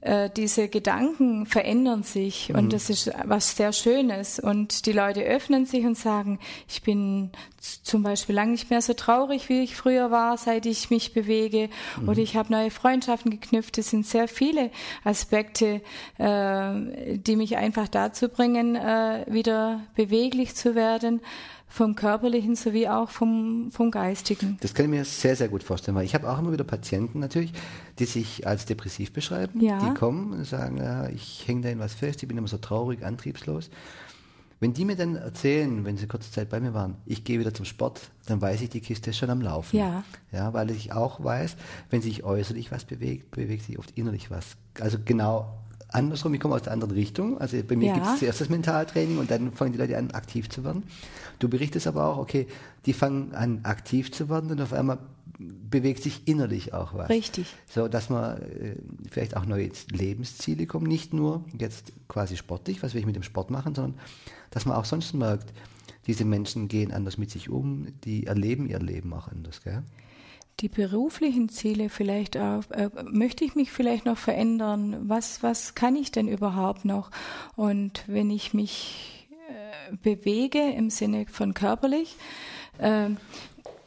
äh, 0.00 0.30
diese 0.30 0.68
Gedanken 0.68 1.46
verändern 1.46 2.02
sich 2.02 2.48
mhm. 2.48 2.56
und 2.56 2.72
das 2.72 2.90
ist 2.90 3.10
was 3.24 3.56
sehr 3.56 3.72
Schönes 3.72 4.38
und 4.38 4.86
die 4.86 4.92
Leute 4.92 5.22
öffnen 5.22 5.66
sich 5.66 5.84
und 5.84 5.96
sagen, 5.96 6.38
ich 6.68 6.82
bin 6.82 7.30
zum 7.60 8.02
Beispiel 8.02 8.34
lange 8.34 8.52
nicht 8.52 8.70
mehr 8.70 8.80
so 8.80 8.94
traurig, 8.94 9.48
wie 9.48 9.62
ich 9.62 9.76
früher 9.76 10.10
war, 10.10 10.38
seit 10.38 10.66
ich 10.66 10.90
mich 10.90 11.12
bewege. 11.12 11.68
Mhm. 12.00 12.08
Oder 12.08 12.18
ich 12.20 12.36
habe 12.36 12.52
neue 12.52 12.70
Freundschaften 12.70 13.30
geknüpft. 13.30 13.78
Es 13.78 13.90
sind 13.90 14.06
sehr 14.06 14.28
viele 14.28 14.70
Aspekte, 15.04 15.82
äh, 16.18 17.18
die 17.18 17.36
mich 17.36 17.56
einfach 17.56 17.88
dazu 17.88 18.28
bringen, 18.28 18.76
äh, 18.76 19.24
wieder 19.28 19.82
beweglich 19.96 20.54
zu 20.54 20.74
werden 20.74 21.20
vom 21.68 21.94
körperlichen 21.94 22.56
sowie 22.56 22.88
auch 22.88 23.10
vom, 23.10 23.70
vom 23.70 23.90
geistigen. 23.90 24.56
Das 24.60 24.74
kann 24.74 24.86
ich 24.86 24.90
mir 24.90 25.04
sehr, 25.04 25.36
sehr 25.36 25.48
gut 25.48 25.62
vorstellen, 25.62 25.96
weil 25.96 26.04
ich 26.04 26.14
habe 26.14 26.30
auch 26.30 26.38
immer 26.38 26.52
wieder 26.52 26.64
Patienten 26.64 27.20
natürlich, 27.20 27.52
die 27.98 28.06
sich 28.06 28.46
als 28.46 28.64
depressiv 28.64 29.12
beschreiben, 29.12 29.60
ja. 29.60 29.78
die 29.78 29.94
kommen 29.94 30.32
und 30.32 30.44
sagen, 30.44 30.78
ja, 30.78 31.08
ich 31.08 31.46
hänge 31.46 31.62
da 31.62 31.68
in 31.68 31.78
was 31.78 31.94
fest, 31.94 32.22
ich 32.22 32.28
bin 32.28 32.38
immer 32.38 32.48
so 32.48 32.58
traurig, 32.58 33.04
antriebslos. 33.04 33.70
Wenn 34.60 34.72
die 34.72 34.84
mir 34.84 34.96
dann 34.96 35.14
erzählen, 35.14 35.84
wenn 35.84 35.96
sie 35.96 36.08
kurze 36.08 36.32
Zeit 36.32 36.48
bei 36.48 36.58
mir 36.58 36.74
waren, 36.74 36.96
ich 37.06 37.22
gehe 37.22 37.38
wieder 37.38 37.54
zum 37.54 37.64
Sport, 37.64 38.10
dann 38.26 38.40
weiß 38.40 38.60
ich, 38.62 38.70
die 38.70 38.80
Kiste 38.80 39.10
ist 39.10 39.18
schon 39.18 39.30
am 39.30 39.40
Laufen. 39.40 39.76
Ja. 39.76 40.02
Ja, 40.32 40.52
weil 40.52 40.70
ich 40.70 40.92
auch 40.92 41.22
weiß, 41.22 41.56
wenn 41.90 42.02
sich 42.02 42.24
äußerlich 42.24 42.72
was 42.72 42.84
bewegt, 42.84 43.30
bewegt 43.30 43.64
sich 43.64 43.78
oft 43.78 43.96
innerlich 43.96 44.32
was. 44.32 44.56
Also 44.80 44.98
genau 45.04 45.58
andersrum, 45.88 46.34
ich 46.34 46.40
komme 46.40 46.54
aus 46.54 46.62
der 46.62 46.72
anderen 46.72 46.92
Richtung. 46.92 47.40
Also 47.40 47.56
bei 47.62 47.76
mir 47.76 47.88
ja. 47.88 47.94
gibt 47.94 48.06
es 48.06 48.18
zuerst 48.18 48.40
das 48.40 48.48
Mentaltraining 48.48 49.18
und 49.18 49.30
dann 49.30 49.52
fangen 49.52 49.72
die 49.72 49.78
Leute 49.78 49.96
an, 49.96 50.10
aktiv 50.10 50.48
zu 50.48 50.64
werden. 50.64 50.84
Du 51.38 51.48
berichtest 51.48 51.86
aber 51.86 52.06
auch, 52.06 52.18
okay, 52.18 52.46
die 52.86 52.92
fangen 52.92 53.34
an, 53.34 53.60
aktiv 53.62 54.12
zu 54.12 54.28
werden 54.28 54.50
und 54.50 54.60
auf 54.60 54.72
einmal 54.72 54.98
bewegt 55.38 56.02
sich 56.02 56.26
innerlich 56.26 56.74
auch 56.74 56.94
was. 56.94 57.08
Richtig. 57.08 57.54
So, 57.68 57.88
dass 57.88 58.10
man 58.10 58.38
äh, 58.38 58.74
vielleicht 59.10 59.36
auch 59.36 59.46
neue 59.46 59.70
Lebensziele 59.90 60.66
kommen, 60.66 60.86
nicht 60.86 61.14
nur 61.14 61.44
jetzt 61.56 61.92
quasi 62.08 62.36
sportlich, 62.36 62.82
was 62.82 62.94
will 62.94 63.00
ich 63.00 63.06
mit 63.06 63.16
dem 63.16 63.22
Sport 63.22 63.50
machen, 63.50 63.74
sondern 63.74 63.94
dass 64.50 64.66
man 64.66 64.76
auch 64.76 64.84
sonst 64.84 65.14
merkt, 65.14 65.52
diese 66.06 66.24
Menschen 66.24 66.68
gehen 66.68 66.90
anders 66.92 67.18
mit 67.18 67.30
sich 67.30 67.50
um, 67.50 67.88
die 68.04 68.26
erleben 68.26 68.68
ihr 68.68 68.80
Leben 68.80 69.12
auch 69.12 69.28
anders, 69.28 69.62
gell? 69.62 69.82
Die 70.60 70.68
beruflichen 70.68 71.48
Ziele 71.48 71.88
vielleicht 71.88 72.36
auch, 72.36 72.62
äh, 72.70 72.90
möchte 73.04 73.44
ich 73.44 73.54
mich 73.54 73.70
vielleicht 73.70 74.04
noch 74.04 74.18
verändern? 74.18 75.08
Was, 75.08 75.42
was 75.42 75.74
kann 75.74 75.94
ich 75.94 76.10
denn 76.10 76.28
überhaupt 76.28 76.84
noch? 76.84 77.10
Und 77.54 78.02
wenn 78.06 78.30
ich 78.30 78.54
mich 78.54 79.28
äh, 79.48 79.96
bewege 79.96 80.70
im 80.72 80.90
Sinne 80.90 81.26
von 81.30 81.54
körperlich, 81.54 82.16
äh, 82.78 83.10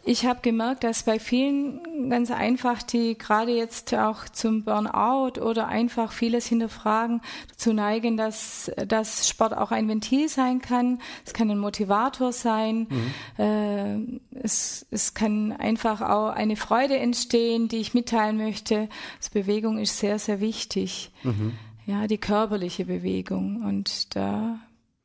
ich 0.04 0.26
habe 0.26 0.40
gemerkt, 0.42 0.84
dass 0.84 1.04
bei 1.04 1.20
vielen 1.20 2.10
ganz 2.10 2.32
einfach, 2.32 2.82
die 2.82 3.18
gerade 3.18 3.52
jetzt 3.52 3.94
auch 3.94 4.28
zum 4.30 4.64
Burnout 4.64 5.40
oder 5.40 5.68
einfach 5.68 6.12
vieles 6.12 6.48
hinterfragen, 6.48 7.22
dazu 7.50 7.72
neigen, 7.72 8.18
dass, 8.18 8.72
dass 8.88 9.30
Sport 9.30 9.56
auch 9.56 9.72
ein 9.72 9.88
Ventil 9.88 10.28
sein 10.28 10.60
kann. 10.60 11.00
Es 11.26 11.34
kann 11.34 11.52
ein 11.52 11.60
Motivator 11.60 12.34
sein. 12.34 12.88
Mhm. 12.90 13.44
Äh, 13.44 14.40
es, 14.42 14.88
es 14.90 15.14
kann 15.14 15.52
einfach 15.52 16.02
auch 16.02 16.30
eine 16.30 16.56
Freude 16.56 16.98
entstehen, 16.98 17.68
die 17.68 17.78
ich 17.78 17.94
mitteilen 17.94 18.38
möchte. 18.38 18.90
Also 19.18 19.30
Bewegung 19.34 19.78
ist 19.78 20.00
sehr, 20.00 20.18
sehr 20.18 20.42
wichtig. 20.42 21.12
Mhm. 21.24 21.54
Ja, 21.86 22.08
die 22.08 22.18
körperliche 22.18 22.86
Bewegung. 22.86 23.62
Und 23.64 24.16
da 24.16 24.60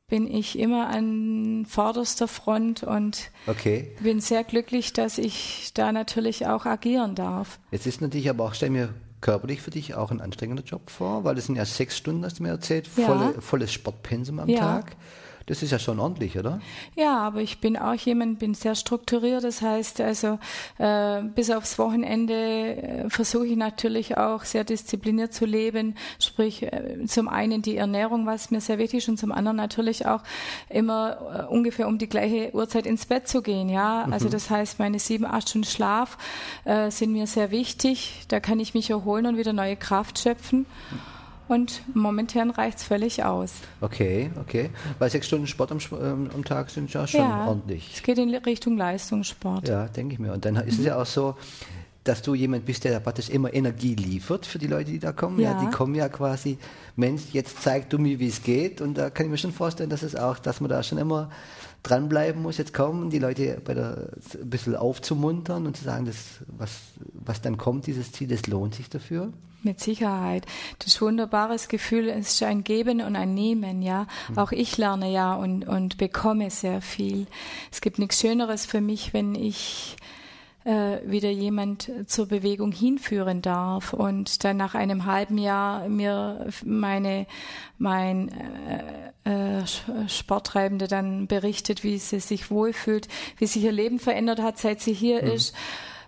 bin 0.09 0.33
ich 0.33 0.57
immer 0.57 0.87
an 0.87 1.65
vorderster 1.67 2.29
Front 2.29 2.83
und 2.83 3.29
okay. 3.45 3.91
bin 3.99 4.21
sehr 4.21 4.45
glücklich, 4.45 4.93
dass 4.93 5.17
ich 5.17 5.71
da 5.73 5.91
natürlich 5.91 6.47
auch 6.47 6.65
agieren 6.65 7.13
darf. 7.13 7.59
Jetzt 7.71 7.87
ist 7.87 7.99
natürlich 7.99 8.29
aber 8.29 8.45
auch, 8.45 8.53
stell 8.53 8.69
mir 8.69 8.93
körperlich 9.19 9.61
für 9.61 9.71
dich 9.71 9.95
auch 9.95 10.11
ein 10.11 10.21
anstrengender 10.21 10.63
Job 10.63 10.89
vor, 10.89 11.25
weil 11.25 11.37
es 11.37 11.47
sind 11.47 11.55
ja 11.55 11.65
sechs 11.65 11.97
Stunden, 11.97 12.23
hast 12.23 12.39
du 12.39 12.43
mir 12.43 12.49
erzählt, 12.49 12.87
volle, 12.87 13.33
ja. 13.35 13.41
volles 13.41 13.73
Sportpensum 13.73 14.39
am 14.39 14.47
ja. 14.47 14.59
Tag. 14.59 14.95
Das 15.47 15.63
ist 15.63 15.71
ja 15.71 15.79
schon 15.79 16.01
ordentlich, 16.01 16.37
oder? 16.37 16.59
Ja, 16.97 17.19
aber 17.19 17.39
ich 17.39 17.59
bin 17.59 17.77
auch 17.77 17.93
jemand, 17.93 18.37
bin 18.37 18.53
sehr 18.53 18.75
strukturiert. 18.75 19.45
Das 19.45 19.61
heißt, 19.61 20.01
also 20.01 20.39
äh, 20.77 21.21
bis 21.23 21.49
aufs 21.51 21.79
Wochenende 21.79 22.33
äh, 22.33 23.09
versuche 23.09 23.47
ich 23.47 23.55
natürlich 23.55 24.17
auch 24.17 24.43
sehr 24.43 24.65
diszipliniert 24.65 25.33
zu 25.33 25.45
leben. 25.45 25.95
Sprich, 26.19 26.63
äh, 26.63 27.05
zum 27.05 27.29
einen 27.29 27.61
die 27.61 27.77
Ernährung, 27.77 28.25
was 28.25 28.51
mir 28.51 28.59
sehr 28.59 28.77
wichtig 28.77 28.99
ist, 28.99 29.07
und 29.07 29.19
zum 29.19 29.31
anderen 29.31 29.55
natürlich 29.55 30.05
auch 30.05 30.21
immer 30.67 31.47
äh, 31.49 31.53
ungefähr 31.53 31.87
um 31.87 31.97
die 31.97 32.09
gleiche 32.09 32.53
Uhrzeit 32.53 32.85
ins 32.85 33.05
Bett 33.05 33.29
zu 33.29 33.41
gehen. 33.41 33.69
Ja, 33.69 34.03
mhm. 34.05 34.11
also 34.11 34.27
das 34.27 34.49
heißt, 34.49 34.79
meine 34.79 34.99
sieben, 34.99 35.25
acht 35.25 35.47
Stunden 35.47 35.65
Schlaf 35.65 36.17
äh, 36.65 36.91
sind 36.91 37.13
mir 37.13 37.25
sehr 37.25 37.51
wichtig. 37.51 38.25
Da 38.27 38.41
kann 38.41 38.59
ich 38.59 38.73
mich 38.73 38.89
erholen 38.89 39.25
und 39.25 39.37
wieder 39.37 39.53
neue 39.53 39.77
Kraft 39.77 40.19
schöpfen. 40.19 40.65
Mhm. 40.91 41.16
Und 41.47 41.81
momentan 41.93 42.49
reicht 42.49 42.79
es 42.79 42.83
völlig 42.83 43.23
aus. 43.23 43.53
Okay, 43.81 44.31
okay. 44.39 44.69
Weil 44.99 45.09
sechs 45.09 45.27
Stunden 45.27 45.47
Sport 45.47 45.71
am, 45.71 45.79
ähm, 46.01 46.29
am 46.33 46.43
Tag 46.43 46.69
sind 46.69 46.91
ja 46.91 47.07
schon 47.07 47.21
ja, 47.21 47.47
ordentlich. 47.47 47.91
Es 47.95 48.03
geht 48.03 48.17
in 48.17 48.33
Richtung 48.35 48.77
Leistungssport. 48.77 49.67
Ja, 49.67 49.87
denke 49.87 50.13
ich 50.13 50.19
mir. 50.19 50.33
Und 50.33 50.45
dann 50.45 50.55
ist 50.57 50.75
mhm. 50.75 50.79
es 50.79 50.85
ja 50.85 51.01
auch 51.01 51.05
so, 51.05 51.35
dass 52.03 52.21
du 52.21 52.35
jemand 52.35 52.65
bist, 52.65 52.83
der 52.83 52.99
praktisch 52.99 53.29
immer 53.29 53.53
Energie 53.53 53.95
liefert 53.95 54.45
für 54.45 54.59
die 54.59 54.67
Leute, 54.67 54.91
die 54.91 54.99
da 54.99 55.11
kommen. 55.11 55.39
Ja. 55.39 55.51
ja. 55.51 55.59
die 55.59 55.71
kommen 55.71 55.95
ja 55.95 56.09
quasi, 56.09 56.57
Mensch, 56.95 57.23
jetzt 57.33 57.61
zeig 57.61 57.89
du 57.89 57.97
mir, 57.97 58.19
wie 58.19 58.27
es 58.27 58.43
geht. 58.43 58.81
Und 58.81 58.97
da 58.97 59.09
kann 59.09 59.25
ich 59.25 59.31
mir 59.31 59.37
schon 59.37 59.51
vorstellen, 59.51 59.89
dass 59.89 60.03
es 60.03 60.15
auch, 60.15 60.39
dass 60.39 60.61
man 60.61 60.69
da 60.69 60.83
schon 60.83 60.97
immer 60.97 61.29
dranbleiben 61.83 62.41
muss, 62.41 62.57
jetzt 62.57 62.73
kommen, 62.73 63.09
die 63.09 63.19
Leute 63.19 63.61
bei 63.63 63.73
der, 63.73 64.09
ein 64.33 64.49
bisschen 64.49 64.75
aufzumuntern 64.75 65.65
und 65.65 65.77
zu 65.77 65.83
sagen, 65.83 66.05
das, 66.05 66.17
was, 66.47 66.71
was 67.13 67.41
dann 67.41 67.57
kommt, 67.57 67.87
dieses 67.87 68.11
Ziel, 68.11 68.27
das 68.27 68.47
lohnt 68.47 68.75
sich 68.75 68.89
dafür. 68.89 69.31
Mit 69.67 69.81
Sicherheit. 69.81 70.45
Das 70.79 71.01
wunderbares 71.01 71.67
Gefühl. 71.67 72.07
Es 72.07 72.33
ist 72.33 72.43
ein 72.43 72.63
Geben 72.63 73.01
und 73.01 73.17
ein 73.17 73.33
Nehmen, 73.33 73.81
ja. 73.81 74.07
Mhm. 74.29 74.37
Auch 74.37 74.53
ich 74.53 74.77
lerne 74.77 75.11
ja 75.11 75.35
und, 75.35 75.67
und 75.67 75.97
bekomme 75.97 76.49
sehr 76.49 76.81
viel. 76.81 77.27
Es 77.69 77.81
gibt 77.81 77.99
nichts 77.99 78.21
Schöneres 78.21 78.65
für 78.65 78.79
mich, 78.79 79.13
wenn 79.13 79.35
ich 79.35 79.97
äh, 80.63 80.99
wieder 81.05 81.29
jemand 81.29 81.89
zur 82.07 82.27
Bewegung 82.27 82.71
hinführen 82.71 83.41
darf 83.41 83.93
und 83.93 84.43
dann 84.43 84.57
nach 84.57 84.75
einem 84.75 85.05
halben 85.05 85.37
Jahr 85.37 85.87
mir 85.87 86.47
meine 86.65 87.25
mein 87.77 88.29
äh, 89.23 89.59
äh, 89.59 89.65
Sporttreibende 90.07 90.87
dann 90.87 91.27
berichtet, 91.27 91.83
wie 91.83 91.97
sie 91.97 92.19
sich 92.19 92.51
wohlfühlt, 92.51 93.07
wie 93.37 93.47
sich 93.47 93.63
ihr 93.63 93.71
Leben 93.71 93.99
verändert 93.99 94.41
hat, 94.41 94.57
seit 94.57 94.81
sie 94.81 94.93
hier 94.93 95.23
mhm. 95.23 95.31
ist. 95.31 95.55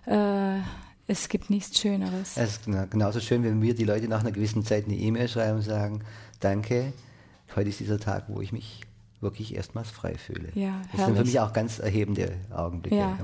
Äh, 0.06 0.60
es 1.06 1.28
gibt 1.28 1.50
nichts 1.50 1.78
Schöneres. 1.78 2.36
Es 2.36 2.52
ist 2.52 2.64
genauso 2.90 3.20
schön, 3.20 3.42
wenn 3.42 3.60
wir 3.62 3.74
die 3.74 3.84
Leute 3.84 4.08
nach 4.08 4.20
einer 4.20 4.32
gewissen 4.32 4.64
Zeit 4.64 4.86
eine 4.86 4.94
E-Mail 4.94 5.28
schreiben 5.28 5.56
und 5.56 5.62
sagen, 5.62 6.04
danke, 6.40 6.92
heute 7.56 7.68
ist 7.68 7.80
dieser 7.80 7.98
Tag, 7.98 8.24
wo 8.28 8.40
ich 8.40 8.52
mich 8.52 8.82
wirklich 9.20 9.54
erstmals 9.54 9.90
frei 9.90 10.14
fühle. 10.16 10.48
Ja, 10.54 10.80
das 10.92 11.04
sind 11.04 11.16
für 11.16 11.24
mich 11.24 11.38
auch 11.40 11.52
ganz 11.52 11.78
erhebende 11.78 12.32
Augenblicke. 12.50 12.96
Ja. 12.96 13.18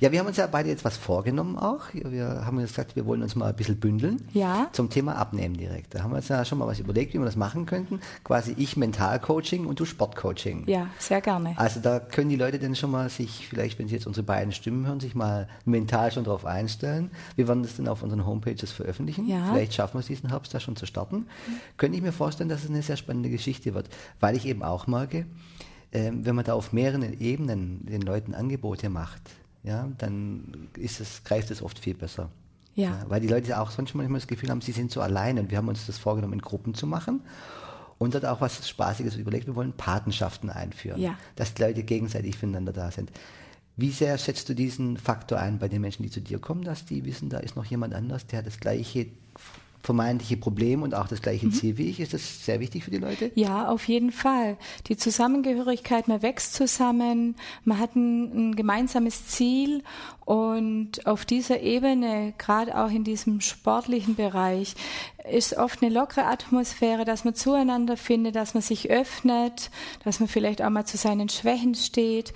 ja, 0.00 0.10
wir 0.12 0.18
haben 0.18 0.26
uns 0.26 0.36
ja 0.36 0.46
beide 0.48 0.68
jetzt 0.68 0.84
was 0.84 0.96
vorgenommen 0.96 1.56
auch. 1.56 1.82
Wir 1.92 2.44
haben 2.44 2.58
gesagt, 2.58 2.96
wir 2.96 3.06
wollen 3.06 3.22
uns 3.22 3.36
mal 3.36 3.50
ein 3.50 3.56
bisschen 3.56 3.78
bündeln 3.78 4.26
ja. 4.32 4.68
zum 4.72 4.90
Thema 4.90 5.16
Abnehmen 5.16 5.56
direkt. 5.56 5.94
Da 5.94 6.02
haben 6.02 6.10
wir 6.10 6.16
uns 6.16 6.28
ja 6.28 6.44
schon 6.44 6.58
mal 6.58 6.66
was 6.66 6.80
überlegt, 6.80 7.14
wie 7.14 7.18
wir 7.18 7.24
das 7.24 7.36
machen 7.36 7.66
könnten. 7.66 8.00
Quasi 8.24 8.54
ich 8.56 8.76
Mentalcoaching 8.76 9.66
und 9.66 9.78
du 9.78 9.84
Sportcoaching. 9.84 10.64
Ja, 10.66 10.88
sehr 10.98 11.20
gerne. 11.20 11.54
Also 11.56 11.78
da 11.80 12.00
können 12.00 12.30
die 12.30 12.36
Leute 12.36 12.58
dann 12.58 12.74
schon 12.74 12.90
mal 12.90 13.08
sich, 13.08 13.46
vielleicht 13.48 13.78
wenn 13.78 13.86
sie 13.86 13.94
jetzt 13.94 14.06
unsere 14.08 14.24
beiden 14.24 14.52
Stimmen 14.52 14.86
hören, 14.86 14.98
sich 14.98 15.14
mal 15.14 15.48
mental 15.64 16.10
schon 16.10 16.24
darauf 16.24 16.46
einstellen. 16.46 17.12
Wir 17.36 17.46
werden 17.46 17.62
das 17.62 17.76
dann 17.76 17.86
auf 17.86 18.02
unseren 18.02 18.26
Homepages 18.26 18.72
veröffentlichen. 18.72 19.28
Ja. 19.28 19.52
Vielleicht 19.52 19.74
schaffen 19.74 19.94
wir 19.94 20.00
es 20.00 20.06
diesen 20.06 20.30
Herbst 20.30 20.52
da 20.52 20.58
schon 20.58 20.74
zu 20.74 20.86
starten. 20.86 21.16
Mhm. 21.16 21.26
Könnte 21.76 21.96
ich 21.96 22.02
mir 22.02 22.12
vorstellen, 22.12 22.48
dass 22.48 22.64
es 22.64 22.70
eine 22.70 22.82
sehr 22.82 22.96
spannende 22.96 23.30
Geschichte 23.30 23.74
wird, 23.74 23.88
weil 24.18 24.36
ich 24.36 24.44
eben 24.46 24.64
auch 24.64 24.88
merke, 24.88 25.27
ähm, 25.92 26.24
wenn 26.24 26.34
man 26.34 26.44
da 26.44 26.54
auf 26.54 26.72
mehreren 26.72 27.18
Ebenen 27.20 27.86
den 27.86 28.02
Leuten 28.02 28.34
Angebote 28.34 28.88
macht, 28.88 29.22
ja, 29.62 29.88
dann 29.98 30.68
ist 30.76 31.00
es, 31.00 31.24
greift 31.24 31.50
es 31.50 31.62
oft 31.62 31.78
viel 31.78 31.94
besser. 31.94 32.30
Ja. 32.74 32.90
ja. 32.90 33.04
Weil 33.08 33.20
die 33.20 33.28
Leute 33.28 33.58
auch 33.60 33.70
sonst 33.70 33.94
manchmal 33.94 34.20
das 34.20 34.28
Gefühl 34.28 34.50
haben, 34.50 34.60
sie 34.60 34.72
sind 34.72 34.90
so 34.90 35.00
allein 35.00 35.38
und 35.38 35.50
wir 35.50 35.58
haben 35.58 35.68
uns 35.68 35.86
das 35.86 35.98
vorgenommen, 35.98 36.34
in 36.34 36.42
Gruppen 36.42 36.74
zu 36.74 36.86
machen. 36.86 37.22
Und 37.98 38.14
dort 38.14 38.26
auch 38.26 38.40
was 38.40 38.68
Spaßiges 38.68 39.16
überlegt, 39.16 39.48
wir 39.48 39.56
wollen 39.56 39.72
Patenschaften 39.72 40.50
einführen, 40.50 41.00
ja. 41.00 41.16
dass 41.34 41.54
die 41.54 41.62
Leute 41.62 41.82
gegenseitig 41.82 42.36
füreinander 42.36 42.72
da 42.72 42.92
sind. 42.92 43.10
Wie 43.76 43.90
sehr 43.90 44.16
schätzt 44.18 44.48
du 44.48 44.54
diesen 44.54 44.96
Faktor 44.96 45.38
ein 45.38 45.58
bei 45.58 45.68
den 45.68 45.80
Menschen, 45.80 46.04
die 46.04 46.10
zu 46.10 46.20
dir 46.20 46.38
kommen, 46.38 46.62
dass 46.62 46.84
die 46.84 47.04
wissen, 47.04 47.28
da 47.28 47.38
ist 47.38 47.56
noch 47.56 47.64
jemand 47.64 47.94
anders, 47.94 48.26
der 48.26 48.42
das 48.42 48.60
gleiche 48.60 49.06
vermeintliche 49.82 50.36
Problem 50.36 50.82
und 50.82 50.94
auch 50.94 51.08
das 51.08 51.22
gleiche 51.22 51.46
mhm. 51.46 51.52
Ziel 51.52 51.78
wie 51.78 51.88
ich. 51.88 52.00
Ist 52.00 52.14
das 52.14 52.44
sehr 52.44 52.60
wichtig 52.60 52.84
für 52.84 52.90
die 52.90 52.98
Leute? 52.98 53.30
Ja, 53.34 53.68
auf 53.68 53.86
jeden 53.88 54.12
Fall. 54.12 54.56
Die 54.88 54.96
Zusammengehörigkeit, 54.96 56.08
man 56.08 56.22
wächst 56.22 56.54
zusammen, 56.54 57.36
man 57.64 57.78
hat 57.78 57.96
ein, 57.96 58.50
ein 58.50 58.56
gemeinsames 58.56 59.26
Ziel 59.26 59.82
und 60.24 61.06
auf 61.06 61.24
dieser 61.24 61.60
Ebene, 61.60 62.34
gerade 62.36 62.76
auch 62.76 62.90
in 62.90 63.04
diesem 63.04 63.40
sportlichen 63.40 64.14
Bereich, 64.14 64.74
ist 65.30 65.56
oft 65.56 65.82
eine 65.82 65.92
lockere 65.92 66.24
Atmosphäre, 66.24 67.04
dass 67.04 67.24
man 67.24 67.34
zueinander 67.34 67.96
findet, 67.96 68.36
dass 68.36 68.54
man 68.54 68.62
sich 68.62 68.90
öffnet, 68.90 69.70
dass 70.04 70.20
man 70.20 70.28
vielleicht 70.28 70.62
auch 70.62 70.70
mal 70.70 70.84
zu 70.84 70.96
seinen 70.96 71.28
Schwächen 71.28 71.74
steht 71.74 72.32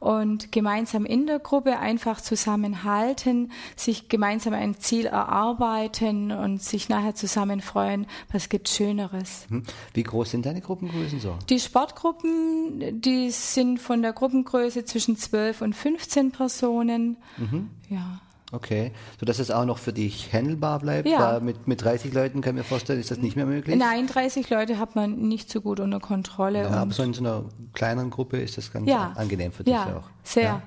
und 0.00 0.52
gemeinsam 0.52 1.04
in 1.04 1.26
der 1.26 1.38
Gruppe 1.38 1.78
einfach 1.78 2.20
zusammenhalten, 2.20 3.52
sich 3.76 4.08
gemeinsam 4.08 4.54
ein 4.54 4.78
Ziel 4.78 5.06
erarbeiten 5.06 6.32
und 6.32 6.62
sich 6.62 6.88
nachher 6.88 7.14
zusammen 7.14 7.60
freuen, 7.60 8.06
was 8.32 8.48
gibt 8.48 8.68
Schöneres. 8.68 9.46
Hm. 9.48 9.62
Wie 9.94 10.02
groß 10.02 10.30
sind 10.30 10.46
deine 10.46 10.60
Gruppengrößen 10.60 11.20
so? 11.20 11.36
Die 11.48 11.60
Sportgruppen, 11.60 13.00
die 13.00 13.30
sind 13.30 13.78
von 13.80 14.02
der 14.02 14.12
Gruppengröße 14.12 14.84
zwischen 14.84 15.16
12 15.16 15.62
und 15.62 15.74
15 15.74 16.32
Personen. 16.32 17.16
Mhm. 17.36 17.70
Ja. 17.88 18.20
Okay, 18.52 18.92
sodass 19.18 19.40
es 19.40 19.50
auch 19.50 19.64
noch 19.64 19.78
für 19.78 19.92
dich 19.92 20.32
handelbar 20.32 20.78
bleibt. 20.78 21.08
Ja. 21.08 21.40
Mit, 21.40 21.66
mit 21.66 21.82
30 21.82 22.12
Leuten 22.12 22.42
kann 22.42 22.56
ich 22.56 22.62
mir 22.62 22.64
vorstellen, 22.64 23.00
ist 23.00 23.10
das 23.10 23.18
nicht 23.18 23.34
mehr 23.34 23.46
möglich? 23.46 23.76
Nein, 23.76 24.06
30 24.06 24.48
Leute 24.50 24.78
hat 24.78 24.94
man 24.94 25.16
nicht 25.16 25.50
so 25.50 25.60
gut 25.60 25.80
unter 25.80 25.98
Kontrolle. 25.98 26.62
Ja, 26.62 26.70
aber 26.70 26.92
so 26.92 27.02
in 27.02 27.12
so 27.12 27.22
einer 27.22 27.44
kleineren 27.72 28.10
Gruppe 28.10 28.38
ist 28.38 28.56
das 28.56 28.72
ganz 28.72 28.88
ja. 28.88 29.12
angenehm 29.16 29.50
für 29.50 29.64
dich 29.64 29.74
ja, 29.74 29.96
auch. 29.96 30.10
Sehr. 30.22 30.42
Ja. 30.42 30.62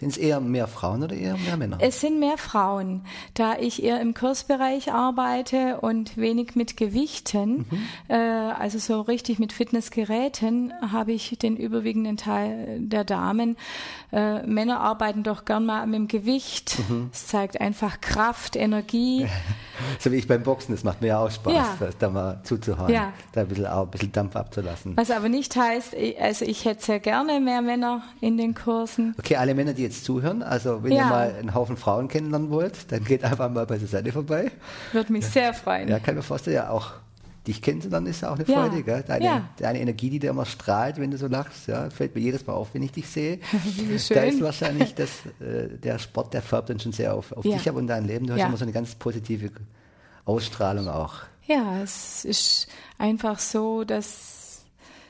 Sind 0.00 0.10
es 0.10 0.16
eher 0.16 0.40
mehr 0.40 0.68
Frauen 0.68 1.02
oder 1.02 1.16
eher 1.16 1.36
mehr 1.36 1.56
Männer? 1.56 1.78
Es 1.80 2.00
sind 2.00 2.20
mehr 2.20 2.38
Frauen, 2.38 3.02
da 3.34 3.58
ich 3.58 3.82
eher 3.82 4.00
im 4.00 4.14
Kursbereich 4.14 4.92
arbeite 4.92 5.80
und 5.80 6.16
wenig 6.16 6.54
mit 6.54 6.76
Gewichten, 6.76 7.66
mhm. 7.68 7.88
äh, 8.06 8.14
also 8.14 8.78
so 8.78 9.00
richtig 9.00 9.40
mit 9.40 9.52
Fitnessgeräten, 9.52 10.72
habe 10.92 11.10
ich 11.10 11.36
den 11.38 11.56
überwiegenden 11.56 12.16
Teil 12.16 12.78
der 12.78 13.02
Damen. 13.02 13.56
Äh, 14.12 14.46
Männer 14.46 14.78
arbeiten 14.78 15.24
doch 15.24 15.44
gern 15.44 15.66
mal 15.66 15.84
mit 15.88 15.96
dem 15.96 16.06
Gewicht. 16.06 16.78
Mhm. 16.88 17.10
Es 17.12 17.26
zeigt 17.26 17.60
einfach 17.60 18.00
Kraft, 18.00 18.54
Energie. 18.54 19.26
so 19.98 20.12
wie 20.12 20.16
ich 20.16 20.28
beim 20.28 20.44
Boxen, 20.44 20.72
das 20.72 20.84
macht 20.84 21.00
mir 21.00 21.08
ja 21.08 21.18
auch 21.18 21.30
Spaß, 21.32 21.52
ja. 21.52 21.76
da 21.98 22.08
mal 22.08 22.40
zuzuhauen, 22.44 22.92
ja. 22.92 23.12
da 23.32 23.40
ein 23.40 23.48
bisschen, 23.48 23.66
auch 23.66 23.82
ein 23.82 23.90
bisschen 23.90 24.12
Dampf 24.12 24.36
abzulassen. 24.36 24.96
Was 24.96 25.10
aber 25.10 25.28
nicht 25.28 25.56
heißt, 25.56 25.96
also 26.20 26.44
ich 26.44 26.64
hätte 26.66 26.84
sehr 26.84 27.00
gerne 27.00 27.40
mehr 27.40 27.62
Männer 27.62 28.04
in 28.20 28.36
den 28.36 28.54
Kursen. 28.54 29.16
Okay, 29.18 29.34
alle 29.34 29.56
Männer, 29.56 29.72
die 29.72 29.87
jetzt 29.88 30.04
zuhören. 30.04 30.42
Also 30.42 30.82
wenn 30.82 30.92
ja. 30.92 31.04
ihr 31.04 31.06
mal 31.06 31.34
einen 31.38 31.54
Haufen 31.54 31.76
Frauen 31.76 32.08
kennenlernen 32.08 32.50
wollt, 32.50 32.90
dann 32.92 33.04
geht 33.04 33.24
einfach 33.24 33.50
mal 33.50 33.66
bei 33.66 33.78
Susanne 33.78 34.12
vorbei. 34.12 34.50
Würde 34.92 35.12
mich 35.12 35.26
sehr 35.26 35.52
freuen. 35.54 35.88
Ja, 35.88 35.98
kann 35.98 36.14
mir 36.14 36.22
vorstellen, 36.22 36.56
ja 36.56 36.70
auch 36.70 36.92
dich 37.48 37.62
kennenzulernen 37.62 38.06
ist 38.06 38.24
auch 38.24 38.34
eine 38.34 38.44
Freude, 38.44 38.76
ja. 38.76 38.82
gell? 38.82 39.04
Deine, 39.06 39.24
ja. 39.24 39.48
deine 39.56 39.80
Energie, 39.80 40.10
die 40.10 40.18
dir 40.18 40.30
immer 40.30 40.44
strahlt, 40.44 40.98
wenn 40.98 41.10
du 41.10 41.16
so 41.16 41.26
lachst, 41.26 41.66
ja, 41.66 41.88
fällt 41.88 42.14
mir 42.14 42.20
jedes 42.20 42.46
Mal 42.46 42.52
auf, 42.52 42.74
wenn 42.74 42.82
ich 42.82 42.92
dich 42.92 43.08
sehe. 43.08 43.40
da 44.10 44.22
ist 44.22 44.40
wahrscheinlich 44.42 44.94
das, 44.94 45.10
äh, 45.40 45.68
der 45.82 45.98
Sport, 45.98 46.34
der 46.34 46.42
färbt 46.42 46.70
dann 46.70 46.78
schon 46.78 46.92
sehr 46.92 47.14
auf, 47.14 47.32
auf 47.32 47.44
ja. 47.44 47.56
dich 47.56 47.68
ab 47.68 47.76
und 47.76 47.86
dein 47.86 48.06
Leben. 48.06 48.26
Du 48.26 48.34
hast 48.34 48.42
immer 48.42 48.56
so 48.56 48.64
eine 48.64 48.72
ganz 48.72 48.94
positive 48.94 49.50
Ausstrahlung 50.26 50.88
auch. 50.88 51.22
Ja, 51.46 51.80
es 51.82 52.26
ist 52.26 52.68
einfach 52.98 53.38
so, 53.38 53.84
dass 53.84 54.37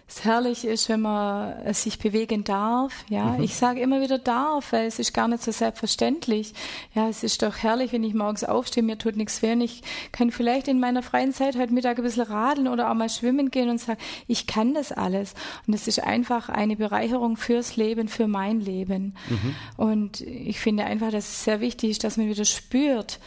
es 0.08 0.24
herrlich 0.24 0.64
ist, 0.64 0.88
wenn 0.88 1.02
man 1.02 1.74
sich 1.74 1.98
bewegen 1.98 2.42
darf. 2.42 3.04
Ja, 3.10 3.32
mhm. 3.32 3.42
ich 3.42 3.56
sage 3.56 3.80
immer 3.80 4.00
wieder 4.00 4.18
darf, 4.18 4.72
weil 4.72 4.86
es 4.86 4.98
ist 4.98 5.12
gar 5.12 5.28
nicht 5.28 5.42
so 5.42 5.52
selbstverständlich. 5.52 6.54
Ja, 6.94 7.08
es 7.08 7.22
ist 7.22 7.42
doch 7.42 7.58
herrlich, 7.58 7.92
wenn 7.92 8.02
ich 8.02 8.14
morgens 8.14 8.42
aufstehe, 8.42 8.82
mir 8.82 8.96
tut 8.96 9.16
nichts 9.16 9.42
weh 9.42 9.52
und 9.52 9.60
ich 9.60 9.82
kann 10.10 10.30
vielleicht 10.30 10.66
in 10.66 10.80
meiner 10.80 11.02
freien 11.02 11.34
Zeit 11.34 11.58
heute 11.58 11.74
Mittag 11.74 11.98
ein 11.98 12.04
bisschen 12.04 12.22
radeln 12.22 12.68
oder 12.68 12.90
auch 12.90 12.94
mal 12.94 13.10
schwimmen 13.10 13.50
gehen 13.50 13.68
und 13.68 13.78
sagen, 13.78 14.00
ich 14.26 14.46
kann 14.46 14.72
das 14.72 14.92
alles. 14.92 15.34
Und 15.66 15.74
es 15.74 15.86
ist 15.86 16.02
einfach 16.02 16.48
eine 16.48 16.76
Bereicherung 16.76 17.36
fürs 17.36 17.76
Leben, 17.76 18.08
für 18.08 18.28
mein 18.28 18.60
Leben. 18.60 19.14
Mhm. 19.28 19.54
Und 19.76 20.20
ich 20.22 20.58
finde 20.58 20.84
einfach, 20.84 21.10
dass 21.10 21.28
es 21.28 21.44
sehr 21.44 21.60
wichtig 21.60 21.90
ist, 21.90 22.04
dass 22.04 22.16
man 22.16 22.28
wieder 22.28 22.46
spürt, 22.46 23.20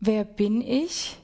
wer 0.00 0.24
bin 0.24 0.60
ich? 0.60 1.16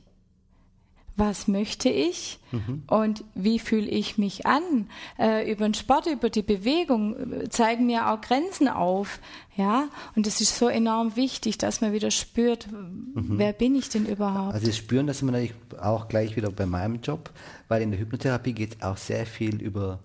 Was 1.21 1.47
möchte 1.47 1.89
ich 1.89 2.41
mhm. 2.51 2.83
und 2.89 3.23
wie 3.35 3.61
fühle 3.61 3.87
ich 3.87 4.19
mich 4.19 4.47
an. 4.47 4.89
Äh, 5.19 5.53
über 5.53 5.65
den 5.65 5.75
Sport, 5.75 6.07
über 6.07 6.31
die 6.31 6.43
Bewegung 6.43 7.15
äh, 7.33 7.49
zeigen 7.49 7.87
mir 7.87 8.11
auch 8.11 8.21
Grenzen 8.21 8.67
auf. 8.67 9.21
Ja, 9.57 9.89
und 10.17 10.27
das 10.27 10.41
ist 10.41 10.57
so 10.59 10.69
enorm 10.69 11.17
wichtig, 11.17 11.59
dass 11.59 11.81
man 11.81 11.93
wieder 11.93 12.11
spürt, 12.11 12.67
mhm. 12.73 13.39
wer 13.39 13.53
bin 13.53 13.75
ich 13.77 13.91
denn 13.91 14.07
überhaupt. 14.07 14.55
Also 14.55 14.67
das 14.67 14.77
Spüren, 14.77 15.07
das 15.07 15.19
sind 15.19 15.29
wir 15.29 15.33
natürlich 15.33 15.55
auch 15.81 16.09
gleich 16.09 16.35
wieder 16.35 16.51
bei 16.51 16.67
meinem 16.67 17.01
Job, 17.01 17.31
weil 17.69 17.83
in 17.83 17.91
der 17.91 18.01
Hypnotherapie 18.01 18.55
geht 18.55 18.77
es 18.77 18.83
auch 18.83 18.97
sehr 18.97 19.27
viel 19.27 19.61
über 19.61 20.01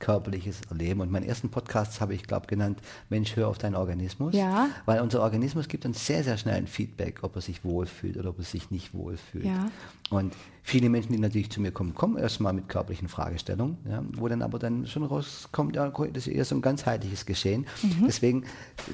körperliches 0.00 0.62
Erleben. 0.68 1.00
Und 1.00 1.10
meinen 1.12 1.28
ersten 1.28 1.50
Podcast 1.50 2.00
habe 2.00 2.14
ich, 2.14 2.24
glaube 2.24 2.46
genannt, 2.48 2.80
Mensch, 3.08 3.36
hör 3.36 3.48
auf 3.48 3.58
deinen 3.58 3.76
Organismus. 3.76 4.34
Ja. 4.34 4.68
Weil 4.86 5.00
unser 5.00 5.22
Organismus 5.22 5.68
gibt 5.68 5.84
uns 5.86 6.04
sehr, 6.04 6.24
sehr 6.24 6.36
schnell 6.36 6.56
ein 6.56 6.66
Feedback, 6.66 7.20
ob 7.22 7.36
er 7.36 7.42
sich 7.42 7.64
wohlfühlt 7.64 8.16
oder 8.16 8.30
ob 8.30 8.38
er 8.38 8.44
sich 8.44 8.70
nicht 8.70 8.92
wohlfühlt. 8.92 9.44
Ja. 9.44 9.70
Und 10.10 10.34
viele 10.62 10.88
Menschen, 10.88 11.12
die 11.12 11.18
natürlich 11.18 11.50
zu 11.50 11.60
mir 11.60 11.70
kommen, 11.70 11.94
kommen 11.94 12.16
erstmal 12.16 12.52
mit 12.52 12.68
körperlichen 12.68 13.08
Fragestellungen, 13.08 13.78
ja, 13.88 14.02
wo 14.14 14.26
dann 14.26 14.42
aber 14.42 14.58
dann 14.58 14.86
schon 14.86 15.04
rauskommt, 15.04 15.76
ja, 15.76 15.88
das 15.88 16.26
ist 16.26 16.34
eher 16.34 16.44
so 16.44 16.56
ein 16.56 16.62
ganzheitliches 16.62 17.26
Geschehen. 17.26 17.66
Mhm. 17.82 18.06
Deswegen 18.06 18.44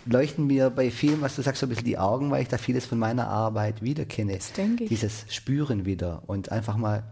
leuchten 0.05 0.47
mir 0.47 0.69
bei 0.71 0.91
vielen, 0.91 1.23
was 1.23 1.37
du 1.37 1.43
sagst, 1.43 1.61
so 1.61 1.67
ein 1.67 1.71
bisschen 1.71 1.87
die 1.87 1.99
Augen, 1.99 2.31
weil 2.31 2.43
ich 2.43 2.49
da 2.49 2.59
vieles 2.59 2.85
von 2.85 2.99
meiner 2.99 3.29
Arbeit 3.29 3.83
wiederkenne. 3.83 4.35
Das 4.35 4.53
denke 4.53 4.85
ich. 4.85 4.89
Dieses 4.91 5.25
Spüren 5.29 5.87
wieder 5.87 6.23
und 6.27 6.53
einfach 6.53 6.77
mal 6.77 7.05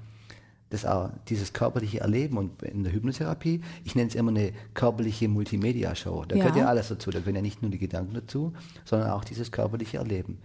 das 0.74 0.84
auch, 0.84 1.10
dieses 1.28 1.52
körperliche 1.52 2.00
Erleben 2.00 2.36
und 2.36 2.62
in 2.62 2.84
der 2.84 2.92
Hypnotherapie, 2.92 3.62
ich 3.84 3.94
nenne 3.94 4.08
es 4.08 4.14
immer 4.14 4.30
eine 4.30 4.52
körperliche 4.74 5.28
Multimedia-Show. 5.28 6.24
Da 6.28 6.36
ja. 6.36 6.42
gehört 6.42 6.58
ja 6.58 6.66
alles 6.66 6.88
dazu, 6.88 7.10
da 7.10 7.20
gehören 7.20 7.36
ja 7.36 7.42
nicht 7.42 7.62
nur 7.62 7.70
die 7.70 7.78
Gedanken 7.78 8.14
dazu, 8.14 8.52
sondern 8.84 9.10
auch 9.10 9.24
dieses 9.24 9.50
körperliche 9.50 9.98
Erleben. 9.98 10.38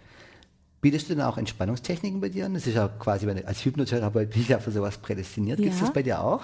Bietest 0.80 1.10
du 1.10 1.14
denn 1.14 1.22
auch 1.22 1.36
Entspannungstechniken 1.36 2.22
bei 2.22 2.30
dir 2.30 2.46
an? 2.46 2.54
Das 2.54 2.66
ist 2.66 2.74
ja 2.74 2.88
quasi, 2.88 3.28
als 3.28 3.64
Hypnotherapeut 3.64 4.30
bin 4.30 4.40
ich 4.40 4.48
ja 4.48 4.58
für 4.58 4.70
sowas 4.70 4.96
prädestiniert. 4.96 5.58
Ja. 5.58 5.64
Gibt 5.64 5.74
es 5.74 5.80
das 5.82 5.92
bei 5.92 6.02
dir 6.02 6.24
auch? 6.24 6.40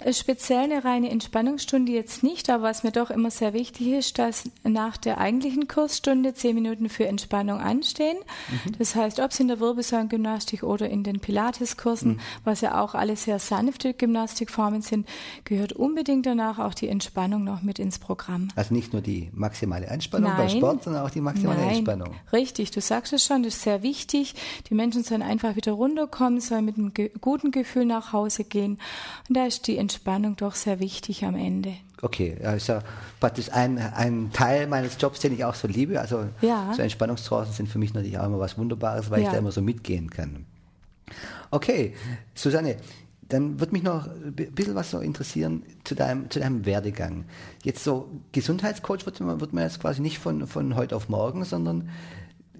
Äh, 0.00 0.12
speziell 0.12 0.64
eine 0.64 0.84
reine 0.84 1.10
Entspannungsstunde 1.10 1.92
jetzt 1.92 2.22
nicht, 2.22 2.50
aber 2.50 2.64
was 2.64 2.82
mir 2.82 2.92
doch 2.92 3.10
immer 3.10 3.30
sehr 3.30 3.54
wichtig 3.54 3.88
ist, 3.88 4.18
dass 4.18 4.44
nach 4.62 4.96
der 4.96 5.18
eigentlichen 5.18 5.68
Kursstunde 5.68 6.34
zehn 6.34 6.54
Minuten 6.54 6.88
für 6.88 7.06
Entspannung 7.06 7.60
anstehen. 7.60 8.18
Mhm. 8.48 8.72
Das 8.78 8.94
heißt, 8.94 9.20
ob 9.20 9.30
es 9.30 9.40
in 9.40 9.48
der 9.48 9.58
Wirbelsäulengymnastik 9.58 10.62
oder 10.62 10.90
in 10.90 11.02
den 11.02 11.20
Pilateskursen, 11.20 12.12
mhm. 12.12 12.20
was 12.44 12.60
ja 12.60 12.80
auch 12.82 12.94
alle 12.94 13.16
sehr 13.16 13.38
sanfte 13.38 13.94
Gymnastikformen 13.94 14.82
sind, 14.82 15.08
gehört 15.44 15.72
unbedingt 15.72 16.26
danach 16.26 16.58
auch 16.58 16.74
die 16.74 16.88
Entspannung 16.88 17.44
noch 17.44 17.62
mit 17.62 17.78
ins 17.78 17.98
Programm. 17.98 18.48
Also 18.54 18.74
nicht 18.74 18.92
nur 18.92 19.00
die 19.00 19.30
maximale 19.32 19.86
Entspannung 19.86 20.30
Nein. 20.30 20.46
beim 20.46 20.48
Sport, 20.50 20.84
sondern 20.84 21.06
auch 21.06 21.10
die 21.10 21.22
maximale 21.22 21.60
Nein. 21.60 21.76
Entspannung. 21.76 22.14
Richtig, 22.32 22.70
du 22.70 22.82
sagst 22.82 23.14
es 23.14 23.24
schon, 23.24 23.42
das 23.42 23.54
ist 23.54 23.62
sehr 23.62 23.82
wichtig. 23.82 24.34
Die 24.68 24.74
Menschen 24.74 25.02
sollen 25.04 25.22
einfach 25.22 25.56
wieder 25.56 25.72
runterkommen, 25.72 26.40
sollen 26.40 26.66
mit 26.66 26.76
einem 26.76 26.92
guten 27.20 27.50
Gefühl 27.50 27.86
nach 27.86 28.12
Hause 28.12 28.44
gehen. 28.44 28.78
Und 29.28 29.36
da 29.36 29.46
ist 29.46 29.66
die 29.66 29.85
Entspannung 29.86 30.34
doch 30.34 30.56
sehr 30.56 30.80
wichtig 30.80 31.24
am 31.24 31.36
Ende. 31.36 31.74
Okay, 32.02 32.36
ja 32.42 32.82
praktisch 33.20 33.52
ein, 33.52 33.78
ein 33.78 34.30
Teil 34.32 34.66
meines 34.66 34.96
Jobs, 35.00 35.20
den 35.20 35.32
ich 35.32 35.44
auch 35.44 35.54
so 35.54 35.68
liebe. 35.68 36.00
Also 36.00 36.24
ja. 36.40 36.72
so 36.74 36.82
Entspannungstrancen 36.82 37.54
sind 37.54 37.68
für 37.68 37.78
mich 37.78 37.94
natürlich 37.94 38.18
auch 38.18 38.26
immer 38.26 38.40
was 38.40 38.58
Wunderbares, 38.58 39.10
weil 39.10 39.20
ja. 39.20 39.28
ich 39.28 39.32
da 39.32 39.38
immer 39.38 39.52
so 39.52 39.62
mitgehen 39.62 40.10
kann. 40.10 40.44
Okay, 41.52 41.94
Susanne, 42.34 42.78
dann 43.28 43.60
würde 43.60 43.72
mich 43.72 43.84
noch 43.84 44.08
ein 44.08 44.34
bisschen 44.34 44.74
was 44.74 44.90
so 44.90 44.98
interessieren 44.98 45.62
zu 45.84 45.94
deinem, 45.94 46.30
zu 46.30 46.40
deinem 46.40 46.66
Werdegang. 46.66 47.24
Jetzt 47.62 47.84
so 47.84 48.10
Gesundheitscoach 48.32 49.06
wird 49.06 49.20
man, 49.20 49.40
wird 49.40 49.52
man 49.52 49.62
jetzt 49.62 49.80
quasi 49.80 50.02
nicht 50.02 50.18
von, 50.18 50.48
von 50.48 50.74
heute 50.74 50.96
auf 50.96 51.08
morgen, 51.08 51.44
sondern 51.44 51.90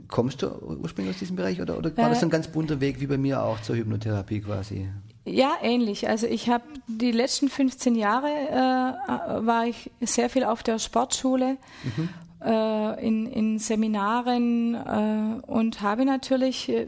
kommst 0.07 0.43
du 0.43 0.49
ursprünglich 0.49 1.17
aus 1.17 1.19
diesem 1.19 1.35
Bereich 1.35 1.61
oder, 1.61 1.77
oder 1.77 1.97
war 1.97 2.07
äh, 2.07 2.11
das 2.11 2.23
ein 2.23 2.31
ganz 2.31 2.47
bunter 2.47 2.81
Weg 2.81 3.01
wie 3.01 3.09
bei 3.09 3.19
mir 3.19 3.43
auch 3.43 3.61
zur 3.63 3.75
Hypnotherapie 3.75 4.41
quasi? 4.41 4.89
Ja, 5.27 5.57
ähnlich. 5.61 6.09
Also 6.09 6.27
ich 6.27 6.49
habe 6.49 6.65
die 6.87 7.11
letzten 7.11 7.49
15 7.49 7.97
Jahre 7.97 8.29
äh, 8.29 9.47
war 9.47 9.67
ich 9.67 9.91
sehr 10.01 10.31
viel 10.31 10.45
auf 10.45 10.63
der 10.63 10.79
Sportschule 10.79 11.57
mhm 11.83 12.09
in, 12.45 13.27
in 13.27 13.59
Seminaren 13.59 14.75
äh, 14.75 15.47
und 15.47 15.81
habe 15.81 16.05
natürlich 16.05 16.69
äh, 16.69 16.87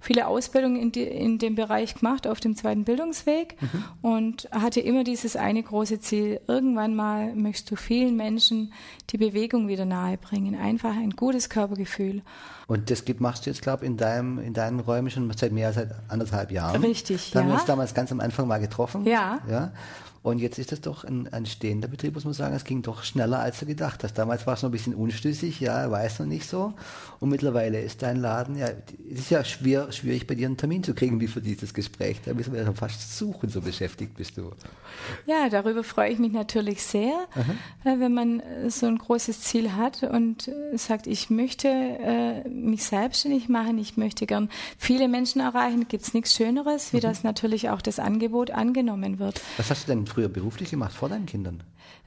viele 0.00 0.26
Ausbildungen 0.26 0.76
in, 0.76 0.92
die, 0.92 1.02
in 1.02 1.38
dem 1.38 1.54
Bereich 1.54 1.94
gemacht 1.94 2.26
auf 2.26 2.40
dem 2.40 2.54
zweiten 2.54 2.84
Bildungsweg 2.84 3.56
mhm. 3.60 3.84
und 4.02 4.48
hatte 4.50 4.80
immer 4.80 5.04
dieses 5.04 5.36
eine 5.36 5.62
große 5.62 6.00
Ziel. 6.00 6.40
Irgendwann 6.48 6.94
mal 6.94 7.34
möchtest 7.34 7.70
du 7.70 7.76
vielen 7.76 8.16
Menschen 8.16 8.72
die 9.10 9.18
Bewegung 9.18 9.68
wieder 9.68 9.86
nahebringen. 9.86 10.54
Einfach 10.54 10.94
ein 10.94 11.10
gutes 11.10 11.48
Körpergefühl. 11.48 12.22
Und 12.66 12.90
das 12.90 13.04
machst 13.18 13.46
du 13.46 13.50
jetzt, 13.50 13.62
glaube 13.62 13.84
ich, 13.84 13.90
in, 13.90 13.96
deinem, 13.96 14.38
in 14.38 14.54
deinen 14.54 14.80
Räumen 14.80 15.10
schon 15.10 15.30
seit 15.36 15.52
mehr 15.52 15.68
als 15.68 15.78
anderthalb 16.08 16.50
Jahren. 16.50 16.82
Richtig, 16.82 17.30
da 17.30 17.40
ja. 17.40 17.44
haben 17.44 17.50
wir 17.50 17.54
uns 17.54 17.64
damals 17.64 17.94
ganz 17.94 18.12
am 18.12 18.20
Anfang 18.20 18.46
mal 18.46 18.60
getroffen. 18.60 19.06
Ja. 19.06 19.40
ja. 19.48 19.72
Und 20.22 20.38
jetzt 20.38 20.58
ist 20.58 20.70
das 20.70 20.80
doch 20.80 21.02
ein, 21.02 21.32
ein 21.32 21.46
stehender 21.46 21.88
Betrieb, 21.88 22.14
muss 22.14 22.24
man 22.24 22.32
sagen. 22.32 22.54
Es 22.54 22.62
ging 22.64 22.82
doch 22.82 23.02
schneller, 23.02 23.40
als 23.40 23.58
du 23.58 23.66
gedacht 23.66 24.04
hast. 24.04 24.16
Damals 24.16 24.46
war 24.46 24.54
es 24.54 24.62
noch 24.62 24.68
ein 24.68 24.72
bisschen 24.72 24.94
unschlüssig, 24.94 25.58
ja, 25.58 25.90
weiß 25.90 26.20
noch 26.20 26.26
nicht 26.26 26.48
so. 26.48 26.74
Und 27.18 27.28
mittlerweile 27.28 27.80
ist 27.80 28.02
dein 28.02 28.18
Laden, 28.18 28.56
ja, 28.56 28.68
es 29.10 29.20
ist 29.20 29.30
ja 29.30 29.44
schwer, 29.44 29.90
schwierig 29.90 30.28
bei 30.28 30.36
dir 30.36 30.46
einen 30.46 30.56
Termin 30.56 30.84
zu 30.84 30.94
kriegen, 30.94 31.20
wie 31.20 31.26
für 31.26 31.40
dieses 31.40 31.74
Gespräch. 31.74 32.20
Da 32.24 32.34
müssen 32.34 32.52
wir 32.52 32.62
ja 32.62 32.72
fast 32.72 33.18
suchen, 33.18 33.48
so 33.48 33.60
beschäftigt 33.60 34.14
bist 34.14 34.36
du. 34.36 34.52
Ja, 35.26 35.48
darüber 35.48 35.82
freue 35.82 36.12
ich 36.12 36.20
mich 36.20 36.32
natürlich 36.32 36.84
sehr, 36.84 37.26
Aha. 37.34 37.96
wenn 37.98 38.14
man 38.14 38.42
so 38.68 38.86
ein 38.86 38.98
großes 38.98 39.40
Ziel 39.40 39.72
hat 39.72 40.04
und 40.04 40.48
sagt, 40.74 41.08
ich 41.08 41.30
möchte 41.30 41.68
äh, 41.68 42.48
mich 42.48 42.84
selbstständig 42.84 43.48
machen, 43.48 43.76
ich 43.78 43.96
möchte 43.96 44.26
gern 44.26 44.50
viele 44.78 45.08
Menschen 45.08 45.40
erreichen, 45.40 45.88
gibt 45.88 46.04
es 46.04 46.14
nichts 46.14 46.34
Schöneres, 46.34 46.92
wie 46.92 46.98
mhm. 46.98 47.02
das 47.02 47.24
natürlich 47.24 47.70
auch 47.70 47.82
das 47.82 47.98
Angebot 47.98 48.52
angenommen 48.52 49.18
wird. 49.18 49.40
Was 49.56 49.70
hast 49.70 49.88
du 49.88 49.92
denn 49.92 50.11
früher 50.12 50.28
beruflich 50.28 50.70
gemacht 50.70 50.92
vor 50.92 51.08
deinen 51.08 51.26
Kindern? 51.26 51.62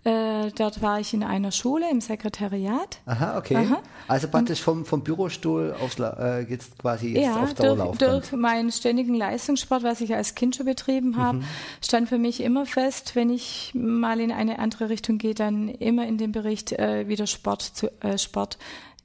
Äh, 0.05 0.51
dort 0.51 0.83
war 0.83 0.99
ich 0.99 1.15
in 1.15 1.23
einer 1.23 1.51
Schule 1.51 1.89
im 1.89 1.99
Sekretariat. 1.99 2.99
Aha, 3.07 3.39
okay. 3.39 3.55
Aha. 3.55 3.81
Also 4.07 4.27
praktisch 4.27 4.61
vom, 4.61 4.85
vom 4.85 5.03
Bürostuhl 5.03 5.75
aufs, 5.81 5.97
äh, 5.97 6.41
jetzt 6.47 6.77
quasi 6.77 7.09
jetzt 7.09 7.23
ja, 7.23 7.41
auf 7.41 7.55
Dauerlaufband. 7.55 8.01
Durch, 8.01 8.29
durch 8.29 8.39
meinen 8.39 8.71
ständigen 8.71 9.15
Leistungssport, 9.15 9.81
was 9.81 10.01
ich 10.01 10.13
als 10.13 10.35
Kind 10.35 10.55
schon 10.55 10.67
betrieben 10.67 11.17
habe, 11.17 11.39
mhm. 11.39 11.45
stand 11.81 12.07
für 12.07 12.19
mich 12.19 12.41
immer 12.41 12.67
fest, 12.67 13.15
wenn 13.15 13.31
ich 13.31 13.71
mal 13.73 14.19
in 14.19 14.31
eine 14.31 14.59
andere 14.59 14.89
Richtung 14.89 15.17
gehe, 15.17 15.33
dann 15.33 15.69
immer 15.69 16.07
in 16.07 16.19
dem 16.19 16.31
Bericht 16.31 16.73
äh, 16.73 17.07
wieder 17.07 17.25
Sport, 17.25 17.63
zu, 17.63 17.89
äh, 18.03 18.19
Sport 18.19 18.59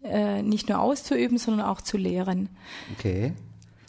äh, 0.05 0.43
nicht 0.43 0.69
nur 0.69 0.81
auszuüben, 0.81 1.39
sondern 1.39 1.67
auch 1.67 1.81
zu 1.81 1.97
lehren. 1.97 2.51
Okay. 2.99 3.33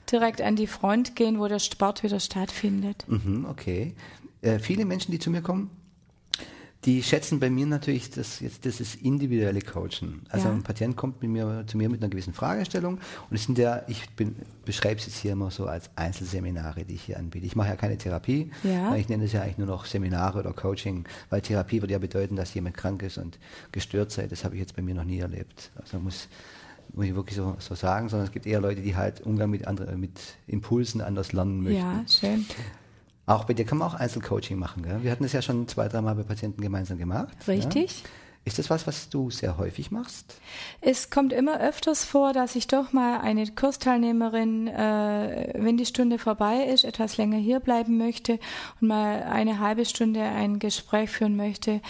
Direkt 0.09 0.41
an 0.41 0.55
die 0.55 0.67
Front 0.67 1.17
gehen, 1.17 1.39
wo 1.39 1.47
der 1.49 1.59
Sport 1.59 2.03
wieder 2.03 2.21
stattfindet. 2.21 3.03
Mhm, 3.07 3.45
okay. 3.49 3.95
Äh, 4.41 4.59
viele 4.59 4.85
Menschen, 4.85 5.11
die 5.11 5.19
zu 5.19 5.29
mir 5.29 5.41
kommen, 5.41 5.69
die 6.85 7.03
schätzen 7.03 7.39
bei 7.39 7.49
mir 7.51 7.67
natürlich 7.67 8.09
das 8.09 8.39
jetzt 8.39 8.65
das 8.65 8.79
ist 8.79 8.95
individuelle 8.95 9.61
Coachen. 9.61 10.23
Also 10.29 10.47
ja. 10.47 10.53
ein 10.53 10.63
Patient 10.63 10.97
kommt 10.97 11.21
mit 11.21 11.29
mir, 11.29 11.63
zu 11.67 11.77
mir 11.77 11.89
mit 11.89 12.01
einer 12.01 12.09
gewissen 12.09 12.33
Fragestellung 12.33 12.95
und 13.29 13.35
es 13.35 13.43
sind 13.43 13.57
ja, 13.59 13.83
ich 13.87 14.03
beschreibe 14.65 14.99
es 14.99 15.05
jetzt 15.05 15.17
hier 15.17 15.33
immer 15.33 15.51
so 15.51 15.67
als 15.67 15.91
Einzelseminare, 15.95 16.83
die 16.85 16.95
ich 16.95 17.03
hier 17.03 17.19
anbiete. 17.19 17.45
Ich 17.45 17.55
mache 17.55 17.69
ja 17.69 17.75
keine 17.75 17.97
Therapie, 17.97 18.51
ja. 18.63 18.95
ich 18.95 19.09
nenne 19.09 19.25
es 19.25 19.33
ja 19.33 19.43
eigentlich 19.43 19.59
nur 19.59 19.67
noch 19.67 19.85
Seminare 19.85 20.39
oder 20.39 20.53
Coaching, 20.53 21.05
weil 21.29 21.41
Therapie 21.41 21.81
würde 21.81 21.93
ja 21.93 21.99
bedeuten, 21.99 22.35
dass 22.35 22.53
jemand 22.53 22.77
krank 22.77 23.03
ist 23.03 23.19
und 23.19 23.37
gestört 23.71 24.11
sei. 24.11 24.25
Das 24.25 24.43
habe 24.43 24.55
ich 24.55 24.61
jetzt 24.61 24.75
bei 24.75 24.81
mir 24.81 24.95
noch 24.95 25.05
nie 25.05 25.19
erlebt. 25.19 25.71
Also 25.75 25.99
muss 25.99 26.29
muss 26.93 27.05
ich 27.05 27.15
wirklich 27.15 27.37
so, 27.37 27.55
so 27.59 27.73
sagen, 27.73 28.09
sondern 28.09 28.27
es 28.27 28.33
gibt 28.33 28.45
eher 28.45 28.59
Leute, 28.59 28.81
die 28.81 28.97
halt 28.97 29.21
Umgang 29.21 29.49
mit 29.49 29.65
anderen, 29.65 29.97
mit 29.97 30.19
Impulsen 30.45 30.99
anders 30.99 31.31
lernen 31.31 31.63
möchten. 31.63 31.79
Ja, 31.79 32.03
schön. 32.05 32.45
Auch 33.25 33.45
bei 33.45 33.53
dir 33.53 33.65
kann 33.65 33.77
man 33.77 33.87
auch 33.87 33.93
Einzelcoaching 33.93 34.57
machen. 34.57 34.83
Gell? 34.83 35.03
Wir 35.03 35.11
hatten 35.11 35.23
es 35.23 35.33
ja 35.33 35.41
schon 35.41 35.67
zwei, 35.67 35.87
dreimal 35.87 36.15
bei 36.15 36.23
Patienten 36.23 36.61
gemeinsam 36.61 36.97
gemacht. 36.97 37.35
Richtig. 37.47 38.01
Ja? 38.03 38.09
Ist 38.43 38.57
das 38.57 38.71
was, 38.71 38.87
was 38.87 39.09
du 39.09 39.29
sehr 39.29 39.57
häufig 39.59 39.91
machst? 39.91 40.35
Es 40.81 41.11
kommt 41.11 41.31
immer 41.31 41.59
öfters 41.59 42.03
vor, 42.03 42.33
dass 42.33 42.55
ich 42.55 42.65
doch 42.65 42.91
mal 42.91 43.19
eine 43.19 43.45
Kursteilnehmerin, 43.45 44.67
äh, 44.67 45.53
wenn 45.57 45.77
die 45.77 45.85
Stunde 45.85 46.17
vorbei 46.17 46.65
ist, 46.65 46.83
etwas 46.83 47.17
länger 47.17 47.37
hier 47.37 47.59
bleiben 47.59 47.99
möchte 47.99 48.39
und 48.79 48.87
mal 48.87 49.21
eine 49.23 49.59
halbe 49.59 49.85
Stunde 49.85 50.21
ein 50.23 50.57
Gespräch 50.57 51.11
führen 51.11 51.35
möchte. 51.35 51.81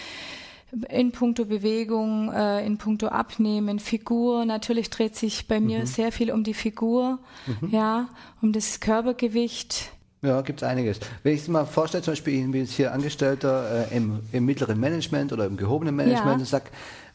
In 0.90 1.12
puncto 1.12 1.46
Bewegung, 1.46 2.30
äh, 2.30 2.66
in 2.66 2.76
puncto 2.76 3.08
Abnehmen, 3.08 3.78
Figur. 3.78 4.44
Natürlich 4.44 4.90
dreht 4.90 5.16
sich 5.16 5.48
bei 5.48 5.58
mir 5.58 5.80
mhm. 5.80 5.86
sehr 5.86 6.12
viel 6.12 6.30
um 6.30 6.44
die 6.44 6.54
Figur, 6.54 7.18
mhm. 7.46 7.70
ja, 7.70 8.08
um 8.42 8.52
das 8.52 8.80
Körpergewicht 8.80 9.90
ja, 10.22 10.40
gibt 10.42 10.62
es 10.62 10.68
einiges. 10.68 11.00
Wenn 11.22 11.34
ich 11.34 11.42
es 11.42 11.48
mal 11.48 11.66
vorstelle, 11.66 12.02
zum 12.02 12.12
Beispiel, 12.12 12.34
ich 12.34 12.50
bin 12.50 12.62
jetzt 12.62 12.74
hier 12.74 12.92
Angestellter 12.92 13.88
äh, 13.90 13.96
im, 13.96 14.20
im, 14.30 14.44
mittleren 14.44 14.78
Management 14.78 15.32
oder 15.32 15.46
im 15.46 15.56
gehobenen 15.56 15.96
Management 15.96 16.26
ja. 16.26 16.32
und 16.34 16.46
sage, 16.46 16.66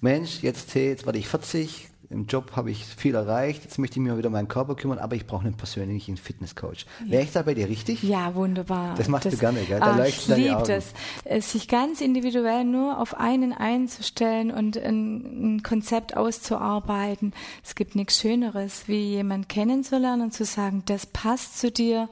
Mensch, 0.01 0.41
jetzt, 0.41 0.75
jetzt 0.75 1.05
werde 1.05 1.17
ich 1.17 1.27
40, 1.27 1.87
im 2.09 2.25
Job 2.25 2.55
habe 2.55 2.71
ich 2.71 2.85
viel 2.85 3.15
erreicht, 3.15 3.63
jetzt 3.63 3.77
möchte 3.79 3.95
ich 3.95 4.01
mich 4.01 4.11
mal 4.11 4.17
wieder 4.17 4.27
um 4.27 4.33
meinen 4.33 4.47
Körper 4.47 4.75
kümmern, 4.75 4.97
aber 4.97 5.15
ich 5.17 5.27
brauche 5.27 5.45
einen 5.45 5.57
persönlichen 5.57 6.15
Fitnesscoach. 6.15 6.85
Ja. 7.05 7.11
Wäre 7.11 7.23
ich 7.23 7.33
da 7.33 7.41
bei 7.41 7.53
dir 7.53 7.67
richtig? 7.67 8.01
Ja, 8.01 8.33
wunderbar. 8.33 8.95
Das 8.95 9.09
machst 9.09 9.25
das, 9.25 9.33
du 9.33 9.39
gerne, 9.39 9.59
gell? 9.63 9.79
Da 9.79 9.97
ach, 9.99 10.05
ich 10.05 10.25
liebe 10.27 10.71
es, 10.71 10.93
äh, 11.25 11.41
sich 11.41 11.67
ganz 11.67 11.99
individuell 11.99 12.63
nur 12.63 13.01
auf 13.01 13.13
einen 13.13 13.51
einzustellen 13.51 14.51
und 14.51 14.77
ein, 14.77 15.55
ein 15.55 15.63
Konzept 15.63 16.15
auszuarbeiten. 16.15 17.33
Es 17.61 17.75
gibt 17.75 17.95
nichts 17.95 18.19
Schöneres, 18.21 18.87
wie 18.87 19.15
jemanden 19.15 19.49
kennenzulernen 19.49 20.21
und 20.21 20.33
zu 20.33 20.45
sagen, 20.45 20.83
das 20.85 21.07
passt 21.07 21.59
zu 21.59 21.71
dir. 21.71 22.07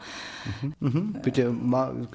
Mhm, 0.62 0.73
mhm. 0.79 1.13
Bitte, 1.21 1.55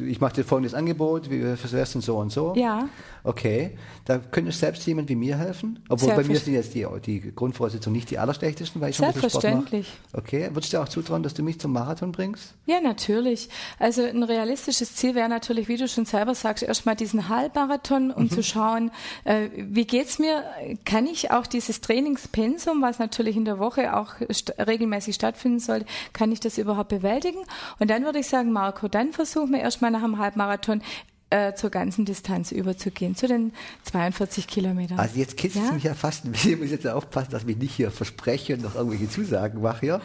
ich 0.06 0.20
mache 0.20 0.34
dir 0.34 0.44
folgendes 0.44 0.74
Angebot, 0.74 1.30
wie 1.30 1.42
wär's 1.42 1.92
denn 1.92 2.02
so 2.02 2.18
und 2.18 2.30
so? 2.30 2.52
Ja. 2.56 2.90
Okay, 3.22 3.76
da 4.04 4.18
könnte 4.18 4.52
selbst 4.52 4.86
jemand 4.86 5.08
wie 5.08 5.14
mir 5.14 5.36
helfen? 5.36 5.78
Obwohl 5.88 6.14
bei 6.14 6.24
mir 6.24 6.38
sind 6.38 6.54
jetzt 6.54 6.74
die, 6.74 6.86
die 7.04 7.34
Grundvoraussetzungen 7.34 7.69
nicht 7.90 8.10
die 8.10 8.18
allerschlechtesten, 8.18 8.80
weil 8.80 8.90
ich 8.90 8.96
schon 8.96 9.06
ein 9.06 9.12
bisschen 9.12 9.30
Sport 9.30 9.72
mache. 9.72 9.84
Okay, 10.12 10.48
würdest 10.52 10.72
du 10.72 10.76
dir 10.76 10.82
auch 10.82 10.88
zutrauen, 10.88 11.22
dass 11.22 11.34
du 11.34 11.42
mich 11.42 11.60
zum 11.60 11.72
Marathon 11.72 12.12
bringst? 12.12 12.54
Ja, 12.66 12.80
natürlich. 12.80 13.48
Also 13.78 14.02
ein 14.02 14.22
realistisches 14.22 14.94
Ziel 14.94 15.14
wäre 15.14 15.28
natürlich, 15.28 15.68
wie 15.68 15.76
du 15.76 15.88
schon 15.88 16.04
selber 16.04 16.34
sagst, 16.34 16.62
erstmal 16.62 16.96
diesen 16.96 17.28
Halbmarathon, 17.28 18.10
um 18.10 18.24
mhm. 18.24 18.30
zu 18.30 18.42
schauen, 18.42 18.90
äh, 19.24 19.48
wie 19.56 19.86
geht's 19.86 20.18
mir? 20.18 20.44
Kann 20.84 21.06
ich 21.06 21.30
auch 21.30 21.46
dieses 21.46 21.80
Trainingspensum, 21.80 22.82
was 22.82 22.98
natürlich 22.98 23.36
in 23.36 23.44
der 23.44 23.58
Woche 23.58 23.96
auch 23.96 24.14
st 24.32 24.54
regelmäßig 24.58 25.14
stattfinden 25.14 25.60
soll, 25.60 25.84
kann 26.12 26.32
ich 26.32 26.40
das 26.40 26.58
überhaupt 26.58 26.88
bewältigen? 26.88 27.38
Und 27.78 27.90
dann 27.90 28.04
würde 28.04 28.18
ich 28.18 28.26
sagen, 28.26 28.52
Marco, 28.52 28.88
dann 28.88 29.12
versuchen 29.12 29.52
wir 29.52 29.60
erstmal 29.60 29.90
nach 29.90 30.02
einem 30.02 30.18
Halbmarathon 30.18 30.82
äh, 31.30 31.54
zur 31.54 31.70
ganzen 31.70 32.04
Distanz 32.04 32.52
überzugehen, 32.52 33.14
zu 33.14 33.28
den 33.28 33.52
42 33.84 34.46
Kilometern. 34.46 34.98
Also 34.98 35.18
jetzt 35.18 35.36
kitzelt 35.36 35.64
ja? 35.66 35.72
mich 35.72 35.84
ja 35.84 35.94
fast 35.94 36.24
ein 36.24 36.32
bisschen, 36.32 36.54
ich 36.54 36.60
muss 36.60 36.70
jetzt 36.70 36.86
aufpassen, 36.86 37.30
dass 37.30 37.42
ich 37.42 37.46
mich 37.46 37.56
nicht 37.56 37.74
hier 37.74 37.90
verspreche 37.90 38.54
und 38.54 38.62
noch 38.62 38.74
irgendwelche 38.74 39.08
Zusagen 39.08 39.62
mache 39.62 39.80
hier, 39.80 40.00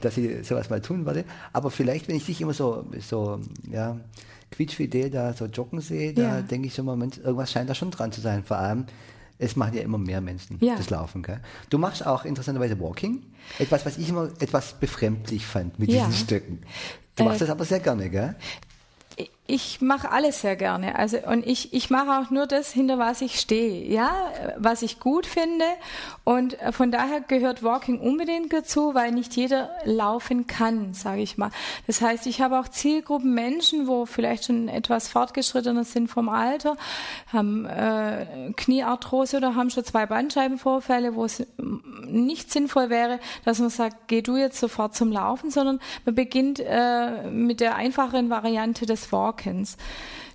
dass 0.00 0.16
ich 0.16 0.46
sowas 0.46 0.70
mal 0.70 0.80
tun 0.80 1.06
werde. 1.06 1.24
Aber 1.52 1.70
vielleicht, 1.70 2.08
wenn 2.08 2.16
ich 2.16 2.26
dich 2.26 2.40
immer 2.40 2.54
so, 2.54 2.86
so, 3.00 3.40
ja, 3.70 3.98
quietschfidel 4.52 5.10
da 5.10 5.32
so 5.32 5.46
joggen 5.46 5.80
sehe, 5.80 6.12
da 6.12 6.22
ja. 6.22 6.40
denke 6.42 6.68
ich 6.68 6.74
so, 6.74 6.82
Moment, 6.82 7.18
irgendwas 7.18 7.52
scheint 7.52 7.68
da 7.68 7.74
schon 7.74 7.90
dran 7.90 8.12
zu 8.12 8.20
sein. 8.20 8.44
Vor 8.44 8.58
allem, 8.58 8.86
es 9.38 9.56
machen 9.56 9.74
ja 9.74 9.82
immer 9.82 9.98
mehr 9.98 10.20
Menschen 10.20 10.58
ja. 10.60 10.76
das 10.76 10.90
Laufen. 10.90 11.22
Gell? 11.22 11.40
Du 11.70 11.78
machst 11.78 12.06
auch 12.06 12.24
interessanterweise 12.24 12.78
Walking. 12.78 13.22
Etwas, 13.58 13.86
was 13.86 13.98
ich 13.98 14.08
immer 14.08 14.30
etwas 14.38 14.74
befremdlich 14.74 15.46
fand 15.46 15.78
mit 15.78 15.90
ja. 15.90 16.06
diesen 16.06 16.12
Stöcken. 16.12 16.60
Du 17.16 17.24
machst 17.24 17.40
äh, 17.40 17.44
das 17.44 17.50
aber 17.50 17.64
sehr 17.64 17.80
gerne, 17.80 18.10
gell? 18.10 18.36
Ich 19.50 19.80
mache 19.80 20.10
alles 20.10 20.40
sehr 20.40 20.54
gerne. 20.54 20.96
Also 20.96 21.18
und 21.26 21.46
ich, 21.46 21.72
ich 21.74 21.90
mache 21.90 22.20
auch 22.20 22.30
nur 22.30 22.46
das, 22.46 22.70
hinter 22.70 22.98
was 22.98 23.20
ich 23.20 23.40
stehe, 23.40 23.84
ja, 23.92 24.10
was 24.56 24.82
ich 24.82 25.00
gut 25.00 25.26
finde. 25.26 25.64
Und 26.24 26.56
von 26.70 26.92
daher 26.92 27.20
gehört 27.20 27.64
Walking 27.64 27.98
unbedingt 27.98 28.52
dazu, 28.52 28.94
weil 28.94 29.10
nicht 29.10 29.34
jeder 29.34 29.70
laufen 29.84 30.46
kann, 30.46 30.94
sage 30.94 31.22
ich 31.22 31.36
mal. 31.36 31.50
Das 31.88 32.00
heißt, 32.00 32.26
ich 32.26 32.40
habe 32.40 32.60
auch 32.60 32.68
Zielgruppen 32.68 33.34
Menschen, 33.34 33.88
wo 33.88 34.06
vielleicht 34.06 34.44
schon 34.44 34.68
etwas 34.68 35.08
fortgeschrittener 35.08 35.84
sind 35.84 36.08
vom 36.08 36.28
Alter, 36.28 36.76
haben 37.32 37.66
äh, 37.66 38.52
Kniearthrose 38.56 39.38
oder 39.38 39.56
haben 39.56 39.70
schon 39.70 39.84
zwei 39.84 40.06
Bandscheibenvorfälle, 40.06 41.16
wo 41.16 41.24
es 41.24 41.44
nicht 42.06 42.52
sinnvoll 42.52 42.90
wäre, 42.90 43.18
dass 43.44 43.58
man 43.58 43.70
sagt, 43.70 44.06
geh 44.06 44.22
du 44.22 44.36
jetzt 44.36 44.60
sofort 44.60 44.94
zum 44.94 45.10
Laufen, 45.10 45.50
sondern 45.50 45.80
man 46.04 46.14
beginnt 46.14 46.60
äh, 46.60 47.28
mit 47.30 47.58
der 47.60 47.74
einfacheren 47.74 48.30
Variante 48.30 48.86
des 48.86 49.10
Walking. 49.10 49.39
Hawkins. 49.40 49.76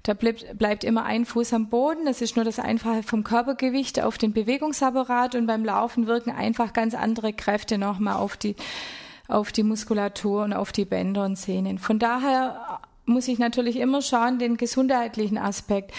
Da 0.04 0.14
bleibt, 0.14 0.58
bleibt 0.58 0.84
immer 0.84 1.04
ein 1.04 1.26
Fuß 1.26 1.54
am 1.54 1.70
Boden. 1.70 2.06
Das 2.06 2.22
ist 2.22 2.36
nur 2.36 2.46
das 2.46 2.60
Einfache 2.60 3.04
vom 3.04 3.24
Körpergewicht 3.24 4.02
auf 4.02 4.18
den 4.18 4.34
Bewegungsapparat 4.34 5.36
und 5.36 5.48
beim 5.48 5.66
Laufen 5.66 6.08
wirken 6.08 6.32
einfach 6.32 6.74
ganz 6.74 6.94
andere 6.94 7.34
Kräfte 7.34 7.78
nochmal 7.78 8.16
auf 8.16 8.38
die, 8.38 8.56
auf 9.28 9.52
die 9.52 9.64
Muskulatur 9.64 10.44
und 10.44 10.54
auf 10.54 10.72
die 10.72 10.86
Bänder 10.86 11.26
und 11.26 11.38
Sehnen. 11.38 11.80
Von 11.80 12.00
daher 12.00 12.80
muss 13.06 13.28
ich 13.28 13.40
natürlich 13.40 13.78
immer 13.78 14.02
schauen, 14.02 14.40
den 14.40 14.58
gesundheitlichen 14.58 15.38
Aspekt. 15.38 15.92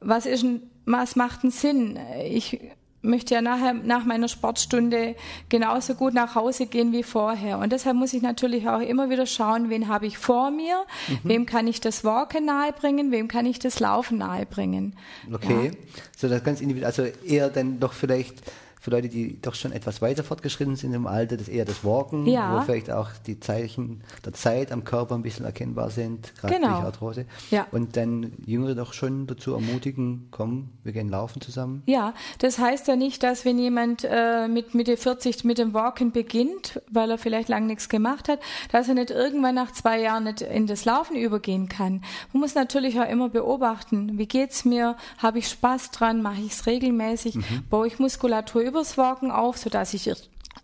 Was 0.00 0.26
ist 0.26 0.44
ein, 0.44 0.62
was 0.86 1.16
macht 1.16 1.42
einen 1.42 1.50
Sinn? 1.50 1.98
Ich 2.24 2.58
möchte 3.02 3.34
ja 3.34 3.40
nachher 3.40 3.74
nach 3.74 4.04
meiner 4.04 4.28
Sportstunde 4.28 5.14
genauso 5.48 5.94
gut 5.94 6.14
nach 6.14 6.34
Hause 6.34 6.66
gehen 6.66 6.92
wie 6.92 7.02
vorher. 7.02 7.58
Und 7.58 7.72
deshalb 7.72 7.96
muss 7.96 8.12
ich 8.12 8.22
natürlich 8.22 8.68
auch 8.68 8.80
immer 8.80 9.10
wieder 9.10 9.26
schauen, 9.26 9.70
wen 9.70 9.88
habe 9.88 10.06
ich 10.06 10.18
vor 10.18 10.50
mir, 10.50 10.84
mhm. 11.08 11.28
wem 11.28 11.46
kann 11.46 11.66
ich 11.66 11.80
das 11.80 12.04
Walken 12.04 12.44
nahebringen, 12.44 13.10
wem 13.10 13.28
kann 13.28 13.46
ich 13.46 13.58
das 13.58 13.80
Laufen 13.80 14.18
nahebringen. 14.18 14.96
Okay, 15.32 15.66
ja. 15.66 15.98
so 16.16 16.28
das 16.28 16.42
ganz 16.42 16.60
individuell, 16.60 16.86
also 16.86 17.02
eher 17.24 17.48
dann 17.50 17.78
doch 17.80 17.92
vielleicht 17.92 18.42
für 18.80 18.90
Leute, 18.90 19.08
die 19.08 19.40
doch 19.40 19.54
schon 19.54 19.72
etwas 19.72 20.00
weiter 20.02 20.22
fortgeschritten 20.24 20.76
sind 20.76 20.94
im 20.94 21.06
Alter, 21.06 21.36
das 21.36 21.48
eher 21.48 21.64
das 21.64 21.84
Walken, 21.84 22.26
Ja. 22.26 22.56
wo 22.56 22.60
vielleicht 22.62 22.90
auch 22.90 23.08
die 23.26 23.40
Zeichen 23.40 24.02
der 24.24 24.32
Zeit 24.32 24.70
am 24.72 24.84
Körper 24.84 25.14
ein 25.14 25.22
bisschen 25.22 25.44
erkennbar 25.44 25.90
sind, 25.90 26.32
gerade 26.40 26.54
Genau. 26.54 26.68
durch 26.68 26.84
Arthrose. 26.84 27.26
Ja. 27.50 27.66
Und 27.70 27.96
dann 27.96 28.32
Jüngere 28.46 28.74
doch 28.74 28.92
schon 28.92 29.26
dazu 29.26 29.52
ermutigen, 29.54 30.28
komm, 30.30 30.68
wir 30.84 30.92
gehen 30.92 31.08
laufen 31.08 31.40
zusammen. 31.40 31.82
Ja, 31.86 32.14
das 32.38 32.58
heißt 32.58 32.88
ja 32.88 32.96
nicht, 32.96 33.22
dass 33.22 33.44
wenn 33.44 33.58
jemand 33.58 34.06
äh, 34.08 34.48
mit 34.48 34.74
Mitte 34.74 34.96
40 34.96 35.44
mit 35.44 35.58
dem 35.58 35.74
Walken 35.74 36.12
beginnt, 36.12 36.80
weil 36.90 37.10
er 37.10 37.18
vielleicht 37.18 37.48
lang 37.48 37.66
nichts 37.66 37.88
gemacht 37.88 38.28
hat, 38.28 38.40
dass 38.72 38.88
er 38.88 38.94
nicht 38.94 39.10
irgendwann 39.10 39.54
nach 39.54 39.72
zwei 39.72 40.00
Jahren 40.00 40.24
nicht 40.24 40.40
in 40.42 40.66
das 40.66 40.84
Laufen 40.84 41.16
übergehen 41.16 41.68
kann. 41.68 42.02
Man 42.32 42.40
muss 42.42 42.54
natürlich 42.54 42.98
auch 43.00 43.08
immer 43.08 43.28
beobachten, 43.28 44.18
wie 44.18 44.26
geht's 44.26 44.64
mir, 44.64 44.96
habe 45.18 45.38
ich 45.40 45.48
Spaß 45.48 45.90
dran, 45.90 46.22
mache 46.22 46.40
ich 46.40 46.52
es 46.52 46.66
regelmäßig, 46.66 47.38
baue 47.70 47.86
ich 47.86 47.98
Muskulatur 47.98 48.62
übers 48.68 48.96
Walken 48.96 49.30
auf, 49.30 49.58
sodass 49.58 49.94
ich 49.94 50.06
ir- 50.08 50.16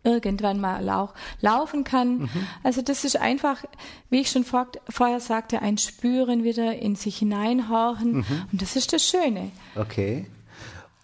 irgendwann 0.02 0.60
mal 0.60 0.88
auch 0.90 1.14
laufen 1.40 1.82
kann. 1.84 2.28
Also 2.62 2.82
das 2.82 3.04
ist 3.04 3.16
einfach, 3.16 3.64
wie 4.10 4.20
ich 4.20 4.30
schon 4.30 4.44
vor, 4.44 4.66
vorher 4.88 5.20
sagte, 5.20 5.62
ein 5.62 5.78
Spüren 5.78 6.44
wieder 6.44 6.76
in 6.78 6.94
sich 6.96 7.18
hineinhorchen 7.18 8.24
und 8.52 8.62
das 8.62 8.76
ist 8.76 8.92
das 8.92 9.02
Schöne. 9.06 9.50
Okay. 9.76 10.26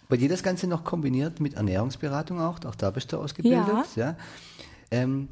Bei 0.07 0.17
dir 0.17 0.29
das 0.29 0.43
Ganze 0.43 0.67
noch 0.67 0.83
kombiniert 0.83 1.39
mit 1.39 1.53
Ernährungsberatung 1.55 2.41
auch, 2.41 2.63
auch 2.65 2.75
da 2.75 2.91
bist 2.91 3.11
du 3.13 3.17
ausgebildet. 3.17 3.95
Ja. 3.95 4.15
Ähm, 4.91 5.29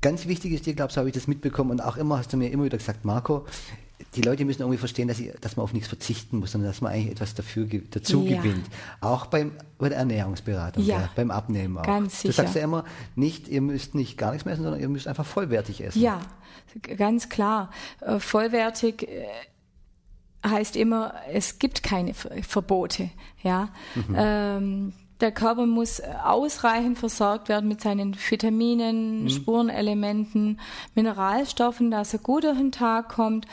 ganz 0.00 0.26
wichtig 0.26 0.52
ist 0.52 0.66
dir, 0.66 0.74
glaubst 0.74 0.96
du, 0.96 1.00
habe 1.00 1.08
ich 1.08 1.14
das 1.14 1.26
mitbekommen 1.26 1.72
und 1.72 1.80
auch 1.80 1.96
immer 1.96 2.18
hast 2.18 2.32
du 2.32 2.36
mir 2.36 2.50
immer 2.52 2.64
wieder 2.64 2.78
gesagt, 2.78 3.04
Marco, 3.04 3.44
die 4.14 4.22
Leute 4.22 4.44
müssen 4.44 4.60
irgendwie 4.62 4.78
verstehen, 4.78 5.08
dass, 5.08 5.16
sie, 5.16 5.32
dass 5.40 5.56
man 5.56 5.64
auf 5.64 5.72
nichts 5.72 5.88
verzichten 5.88 6.38
muss, 6.38 6.52
sondern 6.52 6.70
dass 6.70 6.80
man 6.80 6.92
eigentlich 6.92 7.12
etwas 7.12 7.34
dafür 7.34 7.66
dazu 7.90 8.22
Ja. 8.24 8.38
gewinnt. 8.40 8.66
Auch 9.00 9.26
beim, 9.26 9.52
bei 9.78 9.88
der 9.88 9.98
Ernährungsberatung, 9.98 10.84
Ja. 10.84 11.00
ja, 11.02 11.10
beim 11.16 11.30
Abnehmen 11.30 11.78
auch. 11.78 11.82
Ganz 11.82 12.22
Du 12.22 12.28
sicher. 12.28 12.42
sagst 12.42 12.54
ja 12.56 12.62
immer, 12.62 12.84
nicht, 13.16 13.48
ihr 13.48 13.60
müsst 13.60 13.94
nicht 13.94 14.16
gar 14.18 14.30
nichts 14.32 14.44
mehr 14.44 14.54
essen, 14.54 14.64
sondern 14.64 14.80
ihr 14.80 14.88
müsst 14.88 15.08
einfach 15.08 15.26
vollwertig 15.26 15.82
essen. 15.84 16.00
Ja, 16.00 16.20
ganz 16.96 17.28
klar. 17.28 17.70
Äh, 18.00 18.18
Vollwertig 18.18 19.02
äh, 19.08 19.26
heißt 20.46 20.76
immer, 20.76 21.14
es 21.32 21.58
gibt 21.58 21.82
keine 21.82 22.14
Ver- 22.14 22.30
Verbote. 22.42 23.10
Ja. 23.42 23.68
Ähm, 24.14 24.92
der 25.20 25.30
Körper 25.30 25.66
muss 25.66 26.00
ausreichend 26.24 26.98
versorgt 26.98 27.48
werden 27.48 27.68
mit 27.68 27.80
seinen 27.80 28.16
Vitaminen, 28.16 29.30
Spurenelementen, 29.30 30.58
Mineralstoffen, 30.96 31.92
dass 31.92 32.12
er 32.12 32.18
gut 32.18 32.42
durch 32.42 32.58
den 32.58 32.72
Tag 32.72 33.08
kommt. 33.10 33.46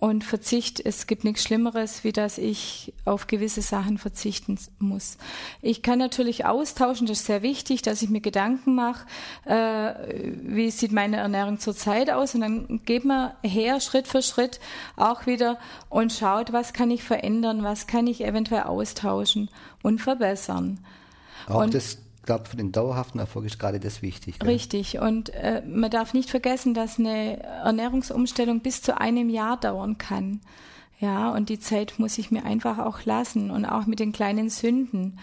Und 0.00 0.24
Verzicht, 0.24 0.80
es 0.80 1.06
gibt 1.06 1.24
nichts 1.24 1.42
Schlimmeres, 1.44 2.04
wie 2.04 2.12
dass 2.12 2.38
ich 2.38 2.94
auf 3.04 3.26
gewisse 3.26 3.60
Sachen 3.60 3.98
verzichten 3.98 4.58
muss. 4.78 5.18
Ich 5.60 5.82
kann 5.82 5.98
natürlich 5.98 6.46
austauschen, 6.46 7.06
das 7.06 7.18
ist 7.20 7.26
sehr 7.26 7.42
wichtig, 7.42 7.82
dass 7.82 8.00
ich 8.00 8.08
mir 8.08 8.22
Gedanken 8.22 8.74
mache, 8.74 9.06
äh, 9.44 10.32
wie 10.42 10.70
sieht 10.70 10.92
meine 10.92 11.18
Ernährung 11.18 11.58
zurzeit 11.60 12.08
aus 12.08 12.34
und 12.34 12.40
dann 12.40 12.80
geht 12.86 13.04
man 13.04 13.32
her 13.42 13.78
Schritt 13.80 14.08
für 14.08 14.22
Schritt 14.22 14.58
auch 14.96 15.26
wieder 15.26 15.58
und 15.90 16.14
schaut, 16.14 16.50
was 16.54 16.72
kann 16.72 16.90
ich 16.90 17.02
verändern, 17.02 17.62
was 17.62 17.86
kann 17.86 18.06
ich 18.06 18.24
eventuell 18.24 18.62
austauschen 18.62 19.50
und 19.82 20.00
verbessern. 20.00 20.80
Auch 21.46 21.62
Und- 21.64 21.74
das, 21.74 21.98
glaube 22.22 22.46
für 22.48 22.56
den 22.56 22.72
dauerhaften 22.72 23.18
Erfolg 23.18 23.46
ist 23.46 23.58
gerade 23.58 23.80
das 23.80 24.02
wichtig. 24.02 24.38
gell? 24.38 24.48
Richtig. 24.48 24.98
Und 24.98 25.30
äh, 25.30 25.62
man 25.66 25.90
darf 25.90 26.14
nicht 26.14 26.30
vergessen, 26.30 26.74
dass 26.74 26.98
eine 26.98 27.42
Ernährungsumstellung 27.42 28.60
bis 28.60 28.82
zu 28.82 28.98
einem 29.00 29.28
Jahr 29.30 29.58
dauern 29.58 29.98
kann. 29.98 30.40
Ja, 30.98 31.30
und 31.32 31.48
die 31.48 31.58
Zeit 31.58 31.94
muss 31.98 32.18
ich 32.18 32.30
mir 32.30 32.44
einfach 32.44 32.78
auch 32.78 33.04
lassen 33.04 33.50
und 33.50 33.64
auch 33.64 33.86
mit 33.86 34.00
den 34.00 34.12
kleinen 34.12 34.50
Sünden. 34.50 35.18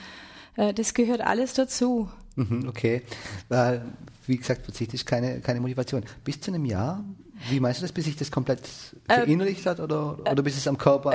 Äh, 0.55 0.73
das 0.73 0.93
gehört 0.93 1.21
alles 1.21 1.53
dazu. 1.53 2.09
Mhm, 2.35 2.65
Okay. 2.69 3.03
Weil, 3.49 3.85
wie 4.25 4.37
gesagt, 4.37 4.63
Verzicht 4.65 4.93
ist 4.93 5.05
keine, 5.05 5.39
keine 5.41 5.59
Motivation. 5.61 6.03
Bis 6.23 6.41
zu 6.41 6.51
einem 6.51 6.65
Jahr, 6.65 7.03
wie 7.49 7.59
meinst 7.59 7.79
du 7.79 7.83
das, 7.83 7.91
bis 7.91 8.05
sich 8.05 8.15
das 8.15 8.31
komplett 8.31 8.61
verinnerlicht 9.07 9.65
hat 9.65 9.79
oder, 9.79 10.17
oder 10.19 10.41
bis 10.43 10.57
es 10.57 10.67
am 10.67 10.77
Körper 10.77 11.13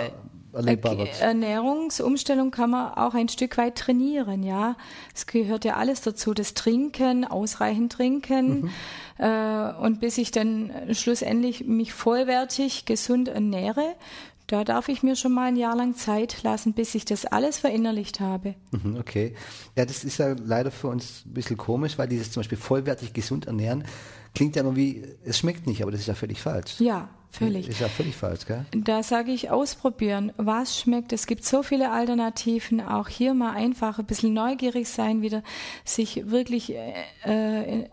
erlebbar 0.52 0.98
wird? 0.98 1.20
Äh, 1.20 1.24
Ernährungsumstellung 1.24 2.50
kann 2.50 2.70
man 2.70 2.94
auch 2.94 3.14
ein 3.14 3.28
Stück 3.28 3.56
weit 3.58 3.76
trainieren, 3.76 4.42
ja. 4.42 4.76
Es 5.14 5.26
gehört 5.26 5.64
ja 5.64 5.76
alles 5.76 6.00
dazu, 6.00 6.34
das 6.34 6.54
Trinken, 6.54 7.24
ausreichend 7.24 7.92
trinken. 7.92 8.70
Äh, 9.18 9.72
und 9.80 10.00
bis 10.00 10.18
ich 10.18 10.30
dann 10.30 10.72
schlussendlich 10.92 11.66
mich 11.66 11.92
vollwertig 11.92 12.86
gesund 12.86 13.28
ernähre, 13.28 13.94
da 14.46 14.64
darf 14.64 14.88
ich 14.88 15.02
mir 15.02 15.16
schon 15.16 15.32
mal 15.32 15.48
ein 15.48 15.56
Jahr 15.56 15.76
lang 15.76 15.94
Zeit 15.96 16.42
lassen, 16.42 16.72
bis 16.74 16.94
ich 16.94 17.04
das 17.04 17.24
alles 17.26 17.58
verinnerlicht 17.58 18.20
habe. 18.20 18.54
Mhm, 18.70 18.96
Okay. 18.96 19.34
Ja, 19.76 19.84
das 19.84 20.04
ist 20.04 20.18
ja 20.18 20.34
leider 20.44 20.70
für 20.70 20.88
uns 20.88 21.24
ein 21.26 21.34
bisschen 21.34 21.56
komisch, 21.56 21.98
weil 21.98 22.08
dieses 22.08 22.30
zum 22.30 22.40
Beispiel 22.40 22.58
vollwertig 22.58 23.12
gesund 23.12 23.46
ernähren 23.46 23.84
klingt 24.34 24.56
ja 24.56 24.62
immer 24.62 24.76
wie, 24.76 25.04
es 25.24 25.38
schmeckt 25.38 25.66
nicht, 25.66 25.82
aber 25.82 25.90
das 25.90 26.00
ist 26.00 26.06
ja 26.06 26.14
völlig 26.14 26.40
falsch. 26.40 26.80
Ja, 26.80 27.08
völlig. 27.30 27.68
Ist 27.68 27.80
ja 27.80 27.88
völlig 27.88 28.16
falsch, 28.16 28.46
gell? 28.46 28.64
Da 28.74 29.02
sage 29.02 29.30
ich 29.30 29.50
ausprobieren, 29.50 30.32
was 30.38 30.78
schmeckt. 30.78 31.12
Es 31.12 31.26
gibt 31.26 31.44
so 31.44 31.62
viele 31.62 31.90
Alternativen. 31.90 32.80
Auch 32.80 33.08
hier 33.08 33.34
mal 33.34 33.52
einfach 33.52 33.98
ein 33.98 34.06
bisschen 34.06 34.32
neugierig 34.32 34.88
sein, 34.88 35.20
wieder 35.22 35.42
sich 35.84 36.30
wirklich 36.30 36.74
äh, 36.74 36.94
äh, 37.24 37.88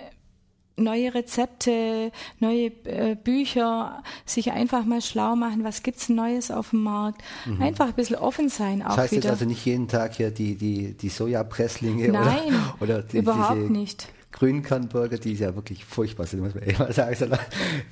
neue 0.79 1.13
Rezepte, 1.13 2.11
neue 2.39 2.67
äh, 2.85 3.15
Bücher, 3.15 4.01
sich 4.25 4.51
einfach 4.51 4.85
mal 4.85 5.01
schlau 5.01 5.35
machen, 5.35 5.63
was 5.63 5.83
gibt's 5.83 6.09
Neues 6.09 6.51
auf 6.51 6.71
dem 6.71 6.83
Markt. 6.83 7.21
Einfach 7.59 7.87
ein 7.87 7.93
bisschen 7.93 8.15
offen 8.15 8.49
sein 8.49 8.81
auch 8.81 8.89
Das 8.89 8.97
heißt 8.97 9.13
jetzt 9.13 9.23
wieder. 9.23 9.33
also 9.33 9.45
nicht 9.45 9.65
jeden 9.65 9.87
Tag 9.87 10.15
hier 10.15 10.31
die, 10.31 10.55
die, 10.55 10.93
die 10.93 11.09
Sojapresslinge 11.09 12.09
Nein, 12.09 12.53
oder, 12.79 12.95
oder 12.97 13.01
die, 13.03 13.17
überhaupt 13.17 13.69
nicht. 13.69 14.07
Grünkernburger, 14.31 15.17
die 15.17 15.33
ist 15.33 15.39
ja 15.39 15.55
wirklich 15.55 15.83
furchtbar 15.85 16.25
sind, 16.27 16.41
muss 16.41 16.53
man 16.53 16.63
ehrlich 16.63 16.79
mal 16.79 16.93
sagen. 16.93 17.15
sondern 17.15 17.39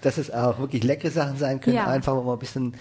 Dass 0.01 0.17
es 0.17 0.31
auch 0.31 0.59
wirklich 0.59 0.83
leckere 0.83 1.11
Sachen 1.11 1.37
sein 1.37 1.59
können, 1.59 1.75
Ja. 1.77 1.87
einfach 1.87 2.15
man 2.15 2.27
ein 2.33 2.39
bisschen, 2.39 2.73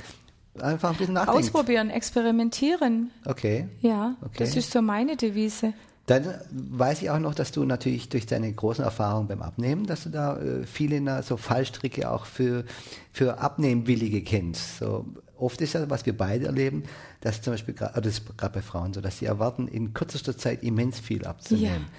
einfach 0.60 0.90
ein 0.90 0.96
bisschen 0.96 1.14
nachdenkt. 1.14 1.40
Ausprobieren, 1.40 1.90
experimentieren. 1.90 3.10
Okay. 3.24 3.66
Ja, 3.80 4.16
Okay. 4.22 4.34
das 4.38 4.56
ist 4.56 4.70
so 4.72 4.82
meine 4.82 5.16
Devise. 5.16 5.72
Dann 6.06 6.34
weiß 6.50 7.02
ich 7.02 7.10
auch 7.10 7.18
noch, 7.18 7.34
dass 7.34 7.50
du 7.50 7.64
natürlich 7.64 8.08
durch 8.08 8.26
deine 8.26 8.52
großen 8.52 8.84
Erfahrungen 8.84 9.26
beim 9.26 9.42
Abnehmen, 9.42 9.86
dass 9.86 10.04
du 10.04 10.10
da 10.10 10.38
äh, 10.38 10.64
viele 10.64 11.00
na, 11.00 11.22
so 11.22 11.36
Fallstricke 11.36 12.10
auch 12.10 12.26
für, 12.26 12.64
für 13.12 13.38
Abnehmwillige 13.38 14.22
kennst. 14.22 14.78
So, 14.78 15.04
oft 15.36 15.60
ist 15.60 15.72
ja, 15.72 15.90
was 15.90 16.06
wir 16.06 16.16
beide 16.16 16.46
erleben, 16.46 16.84
dass 17.20 17.42
zum 17.42 17.54
Beispiel, 17.54 17.74
oder 17.74 17.90
das 18.00 18.18
ist 18.18 18.38
gerade 18.38 18.54
bei 18.54 18.62
Frauen 18.62 18.94
so, 18.94 19.00
dass 19.00 19.18
sie 19.18 19.26
erwarten, 19.26 19.66
in 19.66 19.94
kürzester 19.94 20.38
Zeit 20.38 20.62
immens 20.62 21.00
viel 21.00 21.24
abzunehmen. 21.24 21.86
Ja. 21.86 21.92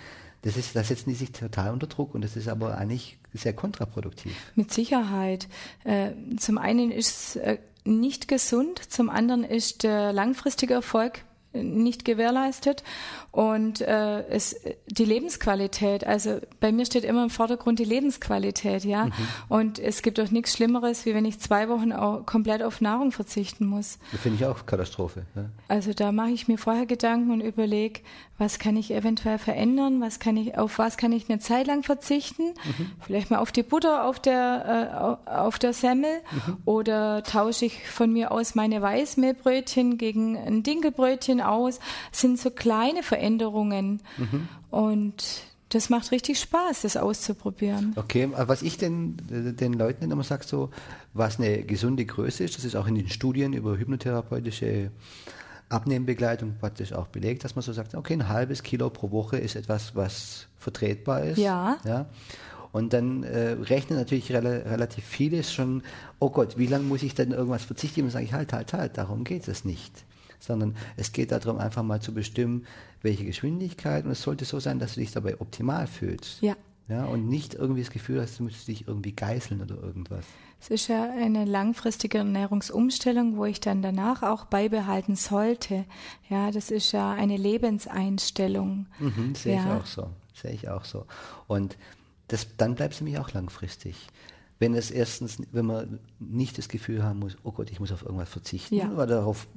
Das 0.44 0.56
ist, 0.56 0.76
da 0.76 0.84
setzen 0.84 1.10
die 1.10 1.16
sich 1.16 1.34
total 1.34 1.74
unter 1.74 1.88
Druck 1.88 2.16
und 2.16 2.24
das 2.24 2.38
ist 2.38 2.48
aber 2.48 2.78
eigentlich 2.78 3.18
sehr 3.34 3.54
kontraproduktiv. 3.54 4.34
Mit 4.56 4.72
Sicherheit. 4.72 5.50
Äh, 5.84 6.12
zum 6.38 6.58
einen 6.58 6.92
ist 6.92 7.36
es 7.36 7.36
äh, 7.36 7.58
nicht 7.84 8.30
gesund, 8.30 8.80
zum 8.90 9.10
anderen 9.10 9.44
ist 9.44 9.84
der 9.84 10.14
langfristige 10.14 10.76
Erfolg 10.76 11.18
äh, 11.18 11.22
nicht 11.64 12.06
gewährleistet 12.06 12.84
und 13.32 13.82
äh, 13.82 14.28
es, 14.30 14.56
die 14.88 15.06
Lebensqualität, 15.06 16.06
also 16.06 16.40
bei 16.60 16.72
mir 16.72 16.86
steht 16.86 17.04
immer 17.04 17.24
im 17.24 17.30
Vordergrund 17.30 17.80
die 17.80 17.84
Lebensqualität, 17.84 18.84
ja. 18.84 19.10
Und 19.50 19.80
es 19.80 20.02
gibt 20.02 20.18
doch 20.18 20.32
nichts 20.32 20.54
Schlimmeres, 20.54 21.06
wie 21.06 21.14
wenn 21.14 21.26
ich 21.26 21.40
zwei 21.40 21.70
Wochen 21.70 21.92
au- 21.92 22.24
komplett 22.26 22.64
auf 22.64 22.82
Nahrung 22.82 23.12
verzichten 23.12 23.66
muss. 23.66 24.00
Das 24.12 24.22
finde 24.22 24.38
ich 24.40 24.46
auch 24.46 24.66
Katastrophe. 24.66 25.24
Ja. 25.36 25.46
Also 25.68 25.94
da 25.94 26.12
mache 26.12 26.32
ich 26.32 26.48
mir 26.48 26.58
vorher 26.58 26.86
Gedanken 26.86 27.32
und 27.32 27.42
überlege, 27.42 28.00
was 28.40 28.60
kann 28.60 28.76
ich 28.78 28.92
eventuell 28.92 29.40
verändern, 29.40 30.00
was 30.00 30.20
kann 30.20 30.38
ich, 30.38 30.58
auf 30.58 30.78
was 30.78 30.98
kann 30.98 31.12
ich 31.12 31.28
eine 31.30 31.40
Zeit 31.40 31.66
lang 31.68 31.82
verzichten, 31.84 32.54
vielleicht 33.00 33.32
mal 33.32 33.40
auf 33.40 33.52
die 33.52 33.64
Butter 33.64 34.06
auf 34.06 34.20
der, 34.20 35.18
äh, 35.28 35.32
au- 35.36 35.44
auf 35.46 35.58
der 35.60 35.74
Semmel 35.74 36.10
oder 36.66 37.24
tausche 37.24 37.66
ich 37.66 37.88
von 37.88 38.14
mir 38.14 38.32
aus 38.32 38.54
meine 38.56 38.82
Weißmehlbrötchen 38.82 39.98
gegen 39.98 40.38
ein 40.38 40.62
Dinkelbrötchen 40.64 41.42
aus. 41.48 41.80
Das 42.12 42.22
sind 42.22 42.40
so 42.40 42.52
kleine 42.52 43.04
Veränderungen 43.04 44.02
und 44.70 45.24
das 45.70 45.90
macht 45.90 46.12
richtig 46.12 46.40
Spaß, 46.40 46.84
das 46.84 46.96
auszuprobieren. 46.96 47.94
Okay, 47.98 48.30
was 48.32 48.62
ich 48.62 48.78
den, 48.78 49.18
äh, 49.30 49.54
den 49.54 49.74
Leuten 49.74 50.10
immer 50.10 50.24
sage, 50.24 50.46
so, 50.46 50.70
was 51.14 51.40
eine 51.40 51.64
gesunde 51.64 52.06
Größe 52.06 52.44
ist, 52.44 52.58
das 52.58 52.64
ist 52.64 52.76
auch 52.76 52.88
in 52.88 52.96
den 52.96 53.10
Studien 53.10 53.54
über 53.54 53.78
hypnotherapeutische 53.78 54.92
Abnehmbegleitung 55.70 56.56
praktisch 56.60 56.94
auch 56.94 57.08
belegt, 57.08 57.44
dass 57.44 57.56
man 57.56 57.64
so 57.64 57.74
sagt, 57.74 57.96
okay, 57.96 58.14
ein 58.14 58.30
halbes 58.30 58.64
Kilo 58.64 58.90
pro 58.90 59.12
Woche 59.12 59.38
ist 59.38 59.56
etwas, 59.56 59.96
was 59.96 60.48
vertretbar 60.58 61.24
ist. 61.24 61.38
Ja. 61.38 61.78
ja? 61.84 62.06
Und 62.72 62.94
dann 62.94 63.24
äh, 63.24 63.58
rechnen 63.62 63.98
natürlich 64.00 64.32
rela 64.32 64.50
relativ 64.50 65.04
viele 65.04 65.44
schon, 65.44 65.84
oh 66.20 66.30
Gott, 66.30 66.58
wie 66.58 66.68
lange 66.68 66.86
muss 66.86 67.04
ich 67.04 67.16
denn 67.16 67.32
irgendwas 67.32 67.66
verzichten? 67.66 68.04
Und 68.04 68.12
sage 68.12 68.26
ich, 68.26 68.34
halt, 68.34 68.54
halt, 68.54 68.72
halt, 68.72 68.98
darum 68.98 69.24
geht 69.24 69.48
es 69.48 69.66
nicht. 69.66 70.06
Sondern 70.40 70.76
es 70.98 71.12
geht 71.12 71.32
darum, 71.32 71.58
einfach 71.58 71.84
mal 71.84 72.02
zu 72.02 72.14
bestimmen, 72.14 72.66
welche 73.02 73.26
Geschwindigkeit. 73.26 74.06
Und 74.06 74.12
es 74.12 74.22
sollte 74.22 74.46
so 74.46 74.60
sein, 74.60 74.80
dass 74.80 74.94
du 74.94 75.00
dich 75.00 75.12
dabei 75.12 75.40
optimal 75.40 75.88
fühlst. 75.88 76.42
Ja. 76.42 76.56
Ja, 76.90 77.04
und 77.04 77.28
nicht 77.28 77.54
irgendwie 77.54 77.82
das 77.82 77.92
Gefühl 77.92 78.22
hast, 78.22 78.40
du 78.40 78.44
müsstest 78.44 78.70
dich 78.70 78.88
irgendwie 78.88 79.12
geißeln 79.12 79.62
oder 79.62 79.76
irgendwas. 79.76 80.24
Es 80.62 80.70
ist 80.70 80.88
ja 80.88 81.12
eine 81.12 81.44
langfristige 81.44 82.20
Ernährungsumstellung, 82.20 83.36
wo 83.36 83.44
ich 83.44 83.60
dann 83.60 83.82
danach 83.82 84.24
auch 84.24 84.46
beibehalten 84.46 85.18
sollte. 85.18 85.84
Ja, 86.30 86.50
das 86.50 86.72
ist 86.72 86.94
ja 86.94 87.12
eine 87.12 87.36
Lebenseinstellung. 87.36 88.88
Mhm, 89.00 89.36
sehe 89.36 89.56
ja. 89.56 89.66
ich 89.66 89.82
auch 89.82 89.86
so. 89.86 90.10
Sehe 90.34 90.52
ich 90.52 90.70
auch 90.70 90.86
so. 90.86 91.06
Und 91.48 91.78
das, 92.30 92.48
dann 92.58 92.76
bleibt 92.76 92.94
es 92.94 93.02
nämlich 93.02 93.20
auch 93.20 93.34
langfristig. 93.34 94.08
Wenn 94.60 94.74
es 94.74 94.90
erstens, 94.90 95.40
wenn 95.52 95.66
man 95.66 96.00
nicht 96.20 96.58
das 96.58 96.70
Gefühl 96.70 97.04
haben 97.04 97.20
muss, 97.20 97.38
oh 97.44 97.52
Gott, 97.52 97.70
ich 97.70 97.80
muss 97.80 97.92
auf 97.92 98.02
irgendwas 98.04 98.30
verzichten, 98.30 98.76
Ja. 98.76 98.90
oder 98.92 99.08
darauf, 99.08 99.48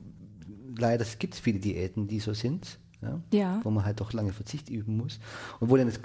leider, 0.80 1.02
es 1.02 1.18
gibt 1.18 1.34
viele 1.34 1.58
Diäten, 1.60 2.08
die 2.08 2.20
so 2.20 2.34
sind, 2.34 2.78
ja, 3.02 3.20
Ja. 3.32 3.60
wo 3.62 3.70
man 3.70 3.84
halt 3.84 4.00
doch 4.00 4.12
lange 4.12 4.32
Verzicht 4.32 4.68
üben 4.68 4.96
muss. 4.96 5.20
Und 5.60 5.70
wo 5.70 5.76
dann 5.76 5.86
das 5.86 6.00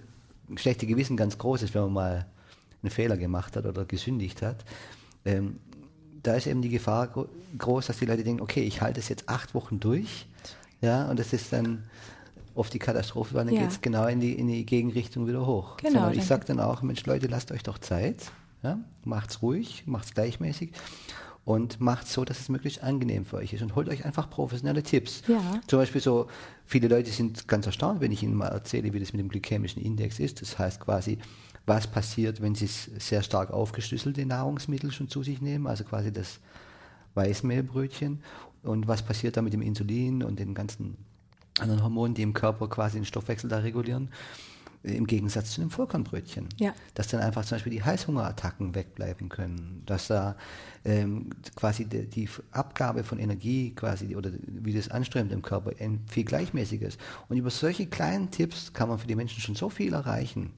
schlechte 0.62 0.86
Gewissen 0.86 1.18
ganz 1.18 1.38
groß 1.38 1.64
ist, 1.64 1.74
wenn 1.74 1.82
man 1.84 1.94
mal 1.94 2.26
einen 2.84 2.92
Fehler 2.92 3.18
gemacht 3.18 3.56
hat 3.56 3.66
oder 3.66 3.86
gesündigt 3.86 4.42
hat. 4.44 4.64
Ähm, 5.26 5.58
da 6.22 6.36
ist 6.36 6.46
eben 6.48 6.62
die 6.62 6.70
Gefahr 6.70 7.08
gro 7.08 7.28
groß, 7.58 7.88
dass 7.88 7.98
die 8.00 8.06
Leute 8.06 8.24
denken, 8.24 8.42
okay, 8.42 8.62
ich 8.64 8.82
halte 8.82 9.00
es 9.00 9.10
jetzt 9.10 9.30
acht 9.30 9.54
Wochen 9.56 9.80
durch, 9.80 10.28
ja, 10.82 11.10
und 11.10 11.18
das 11.20 11.32
ist 11.34 11.52
dann 11.54 11.84
oft 12.54 12.74
die 12.74 12.80
Katastrophe, 12.80 13.34
weil 13.34 13.46
dann 13.46 13.56
Ja. 13.56 13.62
geht 13.62 13.72
es 13.72 13.82
genau 13.82 14.06
in 14.08 14.20
die, 14.20 14.34
in 14.34 14.48
die 14.48 14.66
Gegenrichtung 14.66 15.28
wieder 15.28 15.46
hoch. 15.46 15.78
Genau, 15.78 15.92
Sondern 15.94 16.14
ich 16.14 16.26
sage 16.26 16.46
dann 16.46 16.60
auch, 16.60 16.82
Mensch 16.82 17.06
Leute, 17.06 17.28
lasst 17.28 17.52
euch 17.52 17.64
doch 17.64 17.78
Zeit, 17.80 18.32
ja, 18.64 18.78
macht's 19.04 19.42
ruhig, 19.42 19.84
macht's 19.88 20.14
gleichmäßig 20.14 20.72
und 21.46 21.80
macht 21.80 22.08
so, 22.08 22.26
dass 22.26 22.40
es 22.40 22.50
möglichst 22.50 22.84
angenehm 22.84 23.24
für 23.24 23.38
euch 23.38 23.54
ist 23.54 23.62
und 23.62 23.76
holt 23.76 23.88
euch 23.88 24.04
einfach 24.04 24.30
professionelle 24.30 24.82
Tipps. 24.82 25.22
Ja. 25.28 25.40
Zum 25.68 25.80
Beispiel 25.80 26.02
so, 26.02 26.28
viele 26.66 26.88
Leute 26.88 27.12
sind 27.12 27.48
ganz 27.48 27.68
erstaunt, 27.68 28.02
wenn 28.02 28.12
ich 28.12 28.24
ihnen 28.24 28.34
mal 28.34 28.48
erzähle, 28.48 28.92
wie 28.94 29.00
das 29.00 29.14
mit 29.14 29.20
dem 29.20 29.30
glykämischen 29.30 29.82
Index 29.82 30.20
ist. 30.20 30.42
Das 30.42 30.58
heißt 30.58 30.80
quasi, 30.80 31.20
was 31.68 31.88
passiert, 31.88 32.42
wenn 32.42 32.56
sie 32.56 32.68
sehr 32.68 33.22
stark 33.22 33.52
aufgeschlüsselte 33.52 34.26
Nahrungsmittel 34.26 34.92
schon 34.92 35.08
zu 35.08 35.22
sich 35.22 35.40
nehmen, 35.40 35.68
also 35.68 35.84
quasi 35.84 36.12
das 36.12 36.40
Weißmehlbrötchen. 37.14 38.24
Und 38.64 38.88
was 38.88 39.04
passiert 39.04 39.38
da 39.38 39.44
mit 39.44 39.54
dem 39.54 39.62
Insulin 39.62 40.24
und 40.24 40.40
den 40.40 40.56
ganzen 40.56 40.98
anderen 41.60 41.84
Hormonen, 41.84 42.16
die 42.16 42.24
im 42.24 42.34
Körper 42.34 42.68
quasi 42.68 42.98
den 42.98 43.06
Stoffwechsel 43.06 43.50
da 43.50 43.60
regulieren, 43.60 44.10
im 44.86 45.08
Gegensatz 45.08 45.52
zu 45.52 45.62
dem 45.62 45.70
Vollkornbrötchen. 45.70 46.48
Ja. 46.58 46.74
Dass 46.94 47.08
dann 47.08 47.22
einfach 47.22 47.44
zum 47.46 47.56
Beispiel 47.56 47.74
die 47.74 47.84
Heißhungerattacken 47.84 48.76
wegbleiben 48.76 49.30
können, 49.30 49.82
dass 49.86 50.08
da 50.08 50.36
ähm, 50.84 51.30
quasi 51.56 51.86
die, 51.86 52.08
die 52.08 52.30
Abgabe 52.52 53.04
von 53.04 53.20
Energie 53.20 53.74
quasi 53.76 54.16
oder 54.16 54.32
wie 54.48 54.74
das 54.74 54.90
anströmt 54.90 55.32
im 55.32 55.42
Körper 55.42 55.72
viel 56.08 56.24
gleichmäßiger 56.24 56.88
ist. 56.88 57.00
Und 57.30 57.38
über 57.38 57.50
solche 57.50 57.88
kleinen 57.88 58.32
Tipps 58.32 58.74
kann 58.74 58.90
man 58.90 59.00
für 59.00 59.08
die 59.08 59.16
Menschen 59.16 59.42
schon 59.42 59.56
so 59.56 59.70
viel 59.70 59.94
erreichen. 59.94 60.54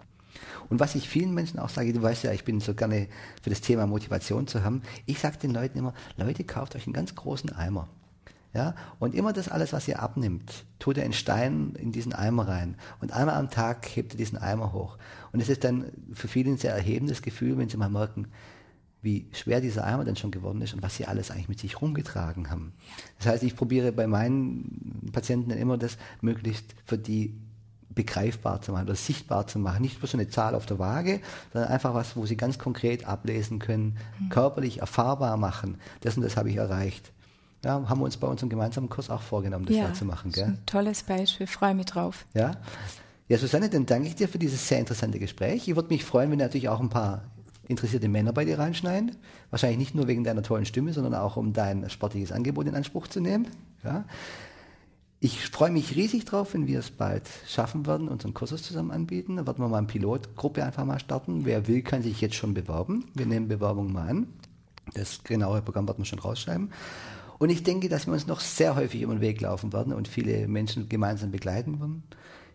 Und 0.70 0.80
was 0.80 0.96
ich 0.96 1.08
vielen 1.08 1.34
Menschen 1.34 1.60
auch 1.60 1.70
sage, 1.70 1.94
du 1.94 2.02
weißt 2.02 2.24
ja, 2.24 2.32
ich 2.32 2.44
bin 2.44 2.60
so 2.60 2.74
gerne 2.74 3.08
für 3.42 3.50
das 3.50 3.62
Thema 3.62 3.88
Motivation 3.88 4.48
zu 4.48 4.64
haben, 4.64 4.82
ich 5.06 5.20
sage 5.20 5.38
den 5.38 5.52
Leuten 5.52 5.80
immer, 5.80 5.94
Leute, 6.18 6.44
kauft 6.44 6.76
euch 6.76 6.86
einen 6.86 6.94
ganz 6.94 7.16
großen 7.16 7.52
Eimer. 7.54 7.88
Ja, 8.58 8.74
und 8.98 9.14
immer 9.14 9.34
das 9.34 9.50
alles, 9.50 9.72
was 9.72 9.88
ihr 9.88 10.02
abnimmt, 10.02 10.66
tut 10.80 10.98
ihr 10.98 11.04
einen 11.04 11.14
Stein 11.14 11.76
in 11.78 11.92
diesen 11.92 12.12
Eimer 12.12 12.48
rein. 12.48 12.76
Und 13.00 13.14
einmal 13.14 13.36
am 13.36 13.52
Tag 13.52 13.86
hebt 13.96 14.16
ihr 14.16 14.18
diesen 14.18 14.40
Eimer 14.40 14.74
hoch. 14.74 14.98
Und 15.32 15.42
es 15.42 15.48
ist 15.48 15.64
dann 15.64 15.92
für 16.12 16.28
viele 16.28 16.50
ein 16.50 16.58
sehr 16.58 16.74
erhebendes 16.74 17.22
Gefühl, 17.22 17.60
wenn 17.60 17.70
sie 17.70 17.78
mal 17.78 17.92
merken, 17.92 18.30
wie 19.04 19.28
schwer 19.32 19.62
dieser 19.62 19.84
Eimer 19.84 20.06
dann 20.06 20.16
schon 20.16 20.32
geworden 20.32 20.64
ist 20.64 20.74
und 20.74 20.82
was 20.82 20.96
sie 20.96 21.06
alles 21.06 21.30
eigentlich 21.30 21.50
mit 21.50 21.60
sich 21.60 21.80
rumgetragen 21.80 22.50
haben. 22.50 22.74
Das 23.20 23.28
heißt, 23.28 23.44
ich 23.44 23.56
probiere 23.56 23.92
bei 23.92 24.08
meinen 24.08 25.12
Patienten 25.14 25.52
dann 25.52 25.60
immer 25.60 25.78
das 25.78 26.00
möglichst 26.22 26.74
für 26.84 26.98
die 26.98 27.40
begreifbar 27.94 28.64
zu 28.64 28.72
machen 28.72 28.86
oder 28.86 28.96
sichtbar 28.96 29.46
zu 29.46 29.60
machen. 29.60 29.84
Nicht 29.84 30.02
nur 30.02 30.08
so 30.08 30.18
eine 30.18 30.30
Zahl 30.30 30.56
auf 30.56 30.66
der 30.66 30.80
Waage, 30.80 31.22
sondern 31.54 31.70
einfach 31.70 31.94
was, 31.94 32.16
wo 32.16 32.26
sie 32.26 32.38
ganz 32.38 32.58
konkret 32.58 33.06
ablesen 33.06 33.60
können, 33.60 33.98
körperlich 34.32 34.80
erfahrbar 34.80 35.38
machen. 35.38 35.78
Das 36.02 36.18
und 36.18 36.24
das 36.24 36.38
habe 36.38 36.50
ich 36.50 36.56
erreicht. 36.56 37.12
Ja, 37.68 37.90
haben 37.90 38.00
wir 38.00 38.06
uns 38.06 38.16
bei 38.16 38.28
unserem 38.28 38.48
gemeinsamen 38.48 38.88
Kurs 38.88 39.10
auch 39.10 39.22
vorgenommen, 39.22 39.66
das 39.66 39.76
ja, 39.76 39.94
zu 39.94 40.06
machen. 40.06 40.32
Gell? 40.32 40.46
ein 40.46 40.66
tolles 40.66 41.04
Beispiel. 41.04 41.48
Freue 41.48 41.76
mich 41.76 41.88
drauf. 41.88 42.26
Ja? 42.34 42.52
ja, 43.28 43.38
Susanne, 43.38 43.70
dann 43.70 43.86
danke 43.86 44.08
ich 44.08 44.16
dir 44.16 44.30
für 44.30 44.40
dieses 44.40 44.66
sehr 44.66 44.80
interessante 44.80 45.20
Gespräch. 45.20 45.68
Ich 45.68 45.76
würde 45.76 45.90
mich 45.90 46.06
freuen, 46.06 46.32
wenn 46.32 46.38
natürlich 46.38 46.70
auch 46.70 46.80
ein 46.80 46.90
paar 46.90 47.26
interessierte 47.68 48.08
Männer 48.08 48.32
bei 48.32 48.46
dir 48.46 48.58
reinschneiden. 48.58 49.18
Wahrscheinlich 49.50 49.80
nicht 49.80 49.96
nur 49.96 50.08
wegen 50.08 50.24
deiner 50.24 50.44
tollen 50.44 50.66
Stimme, 50.66 50.94
sondern 50.94 51.14
auch 51.14 51.36
um 51.36 51.52
dein 51.52 51.90
sportliches 51.90 52.32
Angebot 52.32 52.68
in 52.68 52.76
Anspruch 52.76 53.08
zu 53.08 53.20
nehmen. 53.20 53.48
Ja? 53.84 54.06
Ich 55.20 55.50
freue 55.50 55.72
mich 55.72 55.94
riesig 55.98 56.24
drauf, 56.24 56.54
wenn 56.54 56.68
wir 56.68 56.80
es 56.80 56.92
bald 56.92 57.28
schaffen 57.48 57.86
werden, 57.86 58.08
unseren 58.08 58.34
Kursus 58.34 58.64
zusammen 58.64 58.92
anbieten. 58.92 59.36
Da 59.36 59.46
werden 59.46 59.62
wir 59.62 59.68
mal 59.68 59.80
eine 59.80 59.88
Pilotgruppe 59.88 60.64
einfach 60.64 60.86
mal 60.86 61.00
starten. 61.00 61.44
Wer 61.44 61.68
will, 61.68 61.82
kann 61.82 62.02
sich 62.02 62.22
jetzt 62.22 62.36
schon 62.36 62.54
bewerben. 62.54 63.04
Wir 63.14 63.26
nehmen 63.26 63.50
Bewerbungen 63.50 63.92
mal 63.92 64.08
an. 64.08 64.28
Das 64.94 65.22
genaue 65.26 65.62
Programm 65.62 65.86
werden 65.86 65.98
wir 65.98 66.06
schon 66.06 66.20
rausschreiben. 66.20 66.72
Und 67.40 67.50
ich 67.50 67.64
denke, 67.64 67.90
dass 67.90 68.08
wir 68.08 68.14
uns 68.14 68.28
noch 68.28 68.40
sehr 68.40 68.76
häufig 68.76 69.02
über 69.02 69.14
den 69.14 69.22
Weg 69.22 69.42
laufen 69.42 69.74
werden 69.74 69.94
und 69.94 70.08
viele 70.08 70.48
Menschen 70.48 70.90
gemeinsam 70.90 71.32
begleiten 71.32 71.80
werden. 71.80 72.04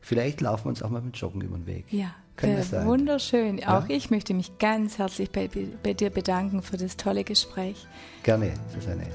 Vielleicht 0.00 0.40
laufen 0.40 0.64
wir 0.64 0.70
uns 0.70 0.82
auch 0.82 0.90
mal 0.90 1.00
mit 1.00 1.16
Joggen 1.16 1.40
über 1.42 1.56
den 1.56 1.66
Weg. 1.66 1.84
Ja, 1.90 2.12
Kann 2.36 2.56
das 2.56 2.70
sein? 2.70 2.86
wunderschön. 2.86 3.58
Ja? 3.58 3.78
Auch 3.78 3.88
ich 3.88 4.10
möchte 4.10 4.34
mich 4.34 4.58
ganz 4.58 4.98
herzlich 4.98 5.30
bei, 5.30 5.48
bei 5.82 5.94
dir 5.94 6.10
bedanken 6.10 6.60
für 6.60 6.76
das 6.76 6.96
tolle 6.96 7.22
Gespräch. 7.22 7.86
Gerne, 8.24 8.52
Susanne. 8.74 9.06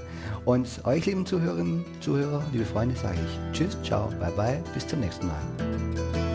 Und 0.46 0.86
euch, 0.86 1.06
lieben 1.06 1.26
Zuhörerinnen, 1.26 1.84
Zuhörer, 2.00 2.42
liebe 2.54 2.66
Freunde, 2.66 2.96
sage 2.96 3.18
ich 3.26 3.58
Tschüss, 3.58 3.78
ciao, 3.84 4.08
bye 4.20 4.32
bye, 4.32 4.64
bis 4.74 4.88
zum 4.88 5.02
nächsten 5.02 5.28
Mal. 5.28 6.27